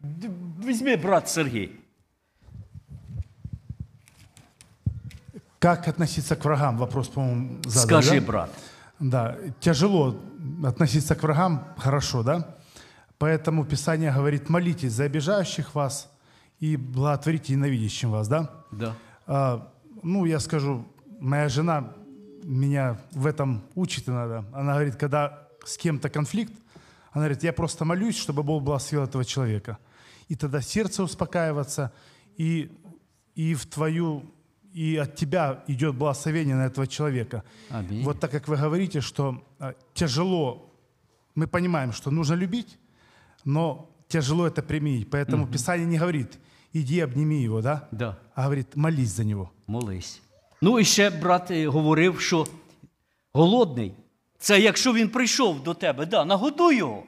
Д- 0.01 0.31
Візьми, 0.65 0.97
брат 0.97 1.29
Сергій. 1.29 1.71
Как 5.59 5.89
относиться 5.89 6.37
к 6.37 6.45
врагам? 6.45 6.77
Вопрос, 6.79 7.09
по-моему, 7.09 7.57
задан, 7.67 8.03
Скажи, 8.03 8.21
да? 8.21 8.27
брат. 8.27 8.51
Да, 9.01 9.37
тяжело 9.61 10.15
относиться 10.65 11.15
к 11.15 11.23
врагам, 11.23 11.65
хорошо, 11.79 12.23
да? 12.23 12.55
Поэтому 13.19 13.65
Писание 13.65 14.11
говорит, 14.11 14.49
молитесь 14.51 14.93
за 14.93 15.05
обижающих 15.05 15.75
вас 15.75 16.09
и 16.61 16.77
благотворите 16.77 17.53
ненавидящим 17.55 18.11
вас, 18.11 18.29
да? 18.29 18.49
Да. 18.73 18.95
А, 19.34 19.72
ну, 20.04 20.26
я 20.26 20.42
скажу, 20.42 20.86
моя 21.22 21.48
жена 21.48 21.94
меня 22.44 23.00
в 23.12 23.26
этом 23.26 23.64
учит 23.76 24.10
иногда. 24.10 24.44
Она 24.52 24.74
говорит, 24.74 24.98
когда 24.98 25.48
с 25.64 25.78
кем-то 25.78 26.10
конфликт, 26.10 26.52
она 27.12 27.24
говорит, 27.24 27.42
я 27.44 27.54
просто 27.54 27.86
молюсь, 27.86 28.18
чтобы 28.18 28.44
Бог 28.44 28.62
благословил 28.62 29.08
этого 29.08 29.24
человека. 29.24 29.78
И 30.28 30.36
тогда 30.36 30.60
сердце 30.60 31.02
успокаивается, 31.02 31.94
и, 32.36 32.78
и 33.34 33.54
в 33.54 33.68
твою, 33.68 34.24
и 34.74 34.98
от 34.98 35.16
тебя 35.16 35.64
идет 35.68 35.96
благословение 35.96 36.58
на 36.58 36.66
этого 36.66 36.86
человека. 36.86 37.46
Аминь. 37.70 38.04
Вот 38.04 38.20
так 38.20 38.32
как 38.32 38.50
вы 38.50 38.58
говорите, 38.58 39.00
что 39.00 39.48
а, 39.60 39.76
тяжело, 39.94 40.74
мы 41.36 41.48
понимаем, 41.48 41.94
что 41.94 42.12
нужно 42.12 42.34
любить, 42.34 42.78
но 43.46 43.90
тяжело 44.10 44.46
это 44.46 44.62
применить. 44.62 45.10
Поэтому 45.10 45.48
Писание 45.48 45.88
не 45.88 46.00
говорит, 46.00 46.38
иди 46.74 47.00
обними 47.00 47.44
его, 47.44 47.62
да? 47.62 47.88
Да. 47.92 48.20
А 48.36 48.44
говорит, 48.44 48.76
молись 48.76 49.10
за 49.10 49.24
него. 49.24 49.52
Молись. 49.68 50.22
Ну 50.62 50.80
і 50.80 50.86
ще 50.86 51.10
брат 51.10 51.52
е, 51.52 51.68
говорив, 51.68 52.20
що 52.20 52.48
голодний. 53.34 53.94
Це 54.38 54.60
якщо 54.60 54.94
він 54.94 55.10
прийшов 55.10 55.64
до 55.64 55.74
тебе, 55.74 56.06
да, 56.06 56.26
нагодуй 56.26 56.78
його. 56.78 57.04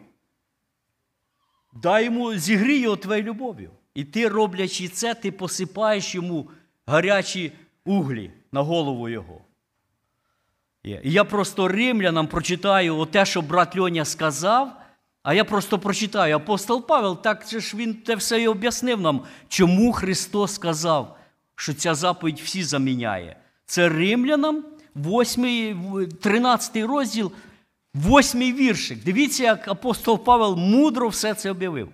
Дай 1.74 2.06
йому, 2.06 2.34
зігрій 2.34 2.80
його 2.80 2.96
твоєю 2.96 3.26
любов'ю. 3.26 3.72
І 3.94 4.04
ти, 4.04 4.28
роблячи 4.28 4.88
це, 4.88 5.14
ти 5.14 5.32
посипаєш 5.32 6.16
йому 6.16 6.50
гарячі 6.86 7.52
углі 7.86 8.32
на 8.52 8.62
голову 8.62 9.10
його. 9.10 9.42
І 10.84 11.00
я 11.04 11.24
просто 11.24 11.68
римлянам 11.68 12.28
прочитаю 12.28 13.06
те, 13.06 13.26
що 13.26 13.42
брат 13.42 13.78
Льоня 13.78 14.06
сказав, 14.06 14.83
а 15.24 15.34
я 15.34 15.46
просто 15.46 15.80
прочитаю. 15.80 16.36
Апостол 16.36 16.86
Павел, 16.86 17.22
так 17.22 17.46
же 17.50 17.60
ж 17.60 17.78
він 17.78 17.94
те 17.94 18.16
все 18.16 18.42
і 18.42 18.48
об'яснив 18.48 19.02
нам, 19.02 19.22
чому 19.48 19.94
Христос 19.94 20.54
сказав, 20.54 21.18
що 21.56 21.74
ця 21.74 21.96
заповідь 21.96 22.40
всі 22.40 22.64
заміняє. 22.64 23.36
Це 23.66 23.90
римлянам, 23.90 24.66
8, 24.96 26.10
13 26.22 26.78
розділ, 26.78 27.32
8 27.96 28.56
віршик. 28.56 29.04
Дивіться, 29.04 29.44
як 29.44 29.68
апостол 29.68 30.24
Павел 30.24 30.56
мудро 30.56 31.08
все 31.08 31.34
це 31.34 31.52
об'явив. 31.52 31.90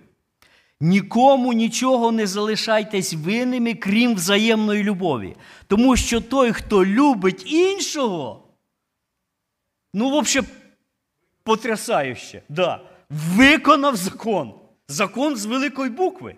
Нікому 0.80 1.52
нічого 1.52 2.12
не 2.12 2.26
залишайтесь 2.26 3.14
винними, 3.14 3.74
крім 3.74 4.14
взаємної 4.14 4.82
любові. 4.82 5.36
Тому 5.66 5.96
що 5.96 6.20
той, 6.20 6.52
хто 6.52 6.84
любить 6.84 7.52
іншого, 7.52 8.48
ну, 9.94 10.20
взагалі, 10.20 10.48
потрясающе, 11.42 12.42
да, 12.48 12.89
виконав 13.10 13.96
закон. 13.96 14.54
Закон 14.88 15.36
з 15.36 15.44
великої 15.44 15.90
букви. 15.90 16.36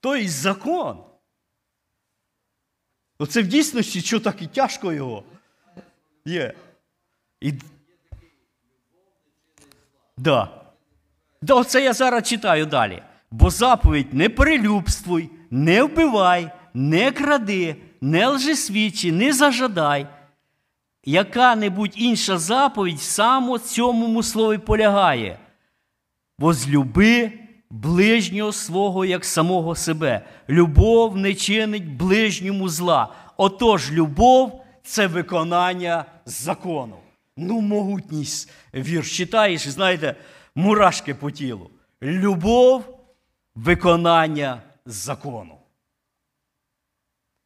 Тобто 0.00 0.28
закон. 0.28 1.04
Оце 3.18 3.42
в 3.42 3.46
дійсності, 3.46 4.00
що 4.00 4.20
так 4.20 4.42
і 4.42 4.46
тяжко 4.46 4.92
його. 4.92 5.24
Є. 6.24 6.54
І... 7.40 7.52
Да. 10.16 10.48
Да, 11.42 11.54
оце 11.54 11.82
я 11.84 11.92
зараз 11.92 12.28
читаю 12.28 12.66
далі. 12.66 13.02
Бо 13.30 13.50
заповідь 13.50 14.14
не 14.14 14.28
перелюбствуй, 14.28 15.30
не 15.50 15.82
вбивай, 15.82 16.50
не 16.74 17.12
кради, 17.12 17.76
не 18.00 18.28
лжесвідчи, 18.28 19.12
не 19.12 19.32
зажадай. 19.32 20.06
Яка-небудь 21.04 21.94
інша 21.96 22.38
заповідь 22.38 23.00
саме 23.00 23.58
цьому 23.58 24.22
слові 24.22 24.58
полягає. 24.58 25.38
Возлюби 26.42 27.32
ближнього 27.70 28.52
свого 28.52 29.04
як 29.04 29.24
самого 29.24 29.74
себе. 29.74 30.26
Любов 30.48 31.16
не 31.16 31.34
чинить 31.34 31.96
ближньому 31.96 32.68
зла. 32.68 33.14
Отож, 33.36 33.92
любов 33.92 34.64
це 34.84 35.06
виконання 35.06 36.04
закону. 36.24 36.96
Ну, 37.36 37.60
могутність 37.60 38.50
вірш 38.74 39.16
читаєш, 39.16 39.68
знаєте, 39.68 40.16
мурашки 40.54 41.14
по 41.14 41.30
тілу. 41.30 41.70
Любов 42.02 42.98
виконання 43.54 44.62
закону. 44.86 45.58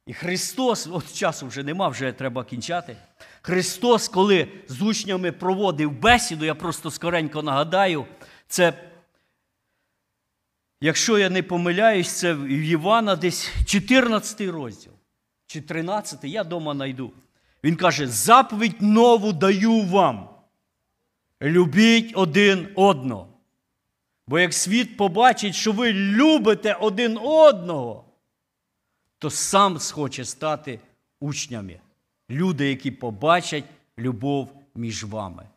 І 0.07 0.15
Христос, 0.15 0.89
от 0.93 1.15
часу 1.15 1.47
вже 1.47 1.63
нема, 1.63 1.89
вже 1.89 2.13
треба 2.13 2.45
кінчати. 2.45 2.97
Христос, 3.43 4.09
коли 4.09 4.49
з 4.69 4.83
учнями 4.83 5.33
проводив 5.33 5.91
бесіду, 6.01 6.45
я 6.45 6.55
просто 6.55 6.91
скоренько 6.91 7.43
нагадаю, 7.43 8.07
це, 8.49 8.91
якщо 10.81 11.19
я 11.19 11.31
не 11.31 11.43
помиляюсь, 11.43 12.13
це 12.13 12.35
в 12.35 12.47
Івана 12.47 13.17
десь 13.17 13.51
14 13.67 14.41
розділ. 14.41 14.93
Чи 15.47 15.61
13, 15.61 16.25
я 16.25 16.45
дома 16.45 16.75
знайду. 16.75 17.13
Він 17.65 17.77
каже: 17.77 18.07
заповідь 18.07 18.83
нову 18.83 19.33
даю 19.33 19.83
вам. 19.83 20.29
Любіть 21.43 22.13
один 22.15 22.69
одного. 22.75 23.29
Бо 24.27 24.39
як 24.39 24.55
світ 24.55 24.97
побачить, 24.97 25.55
що 25.55 25.73
ви 25.73 25.93
любите 25.93 26.73
один 26.73 27.19
одного, 27.23 28.05
то 29.19 29.31
сам 29.31 29.79
схоче 29.79 30.25
стати 30.25 30.81
учнями. 31.21 31.81
Люди, 32.31 32.69
які 32.69 32.91
побачать 32.91 33.65
любов 33.99 34.53
між 34.75 35.05
вами. 35.05 35.49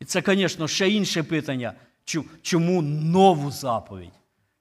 І 0.00 0.04
це, 0.04 0.22
звісно, 0.26 0.68
ще 0.68 0.90
інше 0.90 1.22
питання. 1.22 1.74
Чому 2.42 2.82
нову 2.82 3.50
заповідь? 3.50 4.12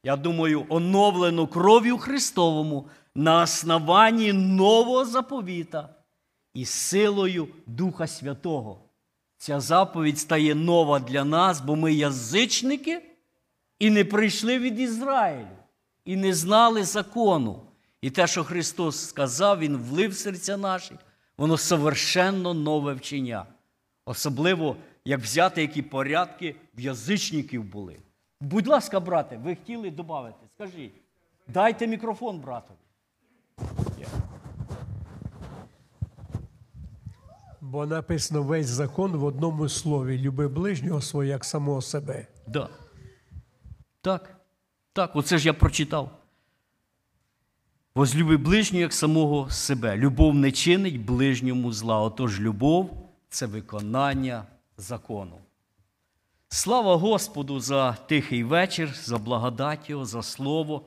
Я 0.03 0.15
думаю, 0.15 0.65
оновлену 0.69 1.47
кров'ю 1.47 1.97
Христовому 1.97 2.87
на 3.15 3.41
основанні 3.41 4.33
нового 4.33 5.05
заповіта 5.05 5.89
і 6.53 6.65
силою 6.65 7.47
Духа 7.65 8.07
Святого. 8.07 8.79
Ця 9.37 9.59
заповідь 9.59 10.19
стає 10.19 10.55
нова 10.55 10.99
для 10.99 11.23
нас, 11.23 11.61
бо 11.61 11.75
ми 11.75 11.93
язичники 11.93 13.01
і 13.79 13.89
не 13.89 14.05
прийшли 14.05 14.59
від 14.59 14.79
Ізраїлю, 14.79 15.57
і 16.05 16.15
не 16.15 16.33
знали 16.33 16.83
закону. 16.83 17.61
І 18.01 18.09
те, 18.09 18.27
що 18.27 18.43
Христос 18.43 19.07
сказав, 19.07 19.59
Він 19.59 19.77
влив 19.77 20.15
серця 20.15 20.57
наші, 20.57 20.95
воно 21.37 21.57
совершенно 21.57 22.53
нове 22.53 22.93
вчення. 22.93 23.45
Особливо, 24.05 24.75
як 25.05 25.21
взяти, 25.21 25.61
які 25.61 25.81
порядки 25.81 26.55
в 26.77 26.79
язичників 26.79 27.63
були. 27.63 27.97
Будь 28.41 28.67
ласка, 28.67 28.99
брате, 28.99 29.37
ви 29.37 29.55
хотіли 29.55 29.91
додати? 29.91 30.45
Скажіть. 30.55 30.93
Дайте 31.47 31.87
мікрофон 31.87 32.39
братові. 32.39 32.77
Бо 37.61 37.85
написано 37.85 38.43
весь 38.43 38.67
закон 38.67 39.11
в 39.11 39.23
одному 39.23 39.69
слові: 39.69 40.17
люби 40.17 40.47
ближнього 40.47 41.01
свого 41.01 41.23
як 41.23 41.45
самого 41.45 41.81
себе. 41.81 42.27
Да. 42.47 42.69
Так. 44.01 44.35
Так, 44.93 45.15
оце 45.15 45.37
ж 45.37 45.47
я 45.47 45.53
прочитав. 45.53 46.11
Возлюби 47.95 48.37
ближнього 48.37 48.81
як 48.81 48.93
самого 48.93 49.49
себе. 49.49 49.97
Любов 49.97 50.35
не 50.35 50.51
чинить 50.51 51.05
ближньому 51.05 51.71
зла. 51.71 51.99
Отож, 51.99 52.39
любов 52.39 53.09
це 53.29 53.45
виконання 53.45 54.45
закону. 54.77 55.41
Слава 56.49 56.95
Господу 56.95 57.59
за 57.59 57.93
тихий 57.93 58.43
вечір, 58.43 58.93
за 58.95 59.17
благодать 59.17 59.89
Його, 59.89 60.05
за 60.05 60.23
слово. 60.23 60.85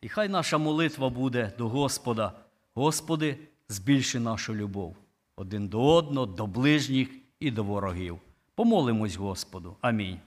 І 0.00 0.08
хай 0.08 0.28
наша 0.28 0.58
молитва 0.58 1.08
буде 1.08 1.52
до 1.58 1.68
Господа. 1.68 2.32
Господи, 2.74 3.38
збільши 3.68 4.20
нашу 4.20 4.54
любов 4.54 4.96
один 5.36 5.68
до 5.68 5.94
одного, 5.94 6.26
до 6.26 6.46
ближніх 6.46 7.08
і 7.40 7.50
до 7.50 7.64
ворогів. 7.64 8.18
Помолимось 8.54 9.16
Господу. 9.16 9.76
Амінь. 9.80 10.20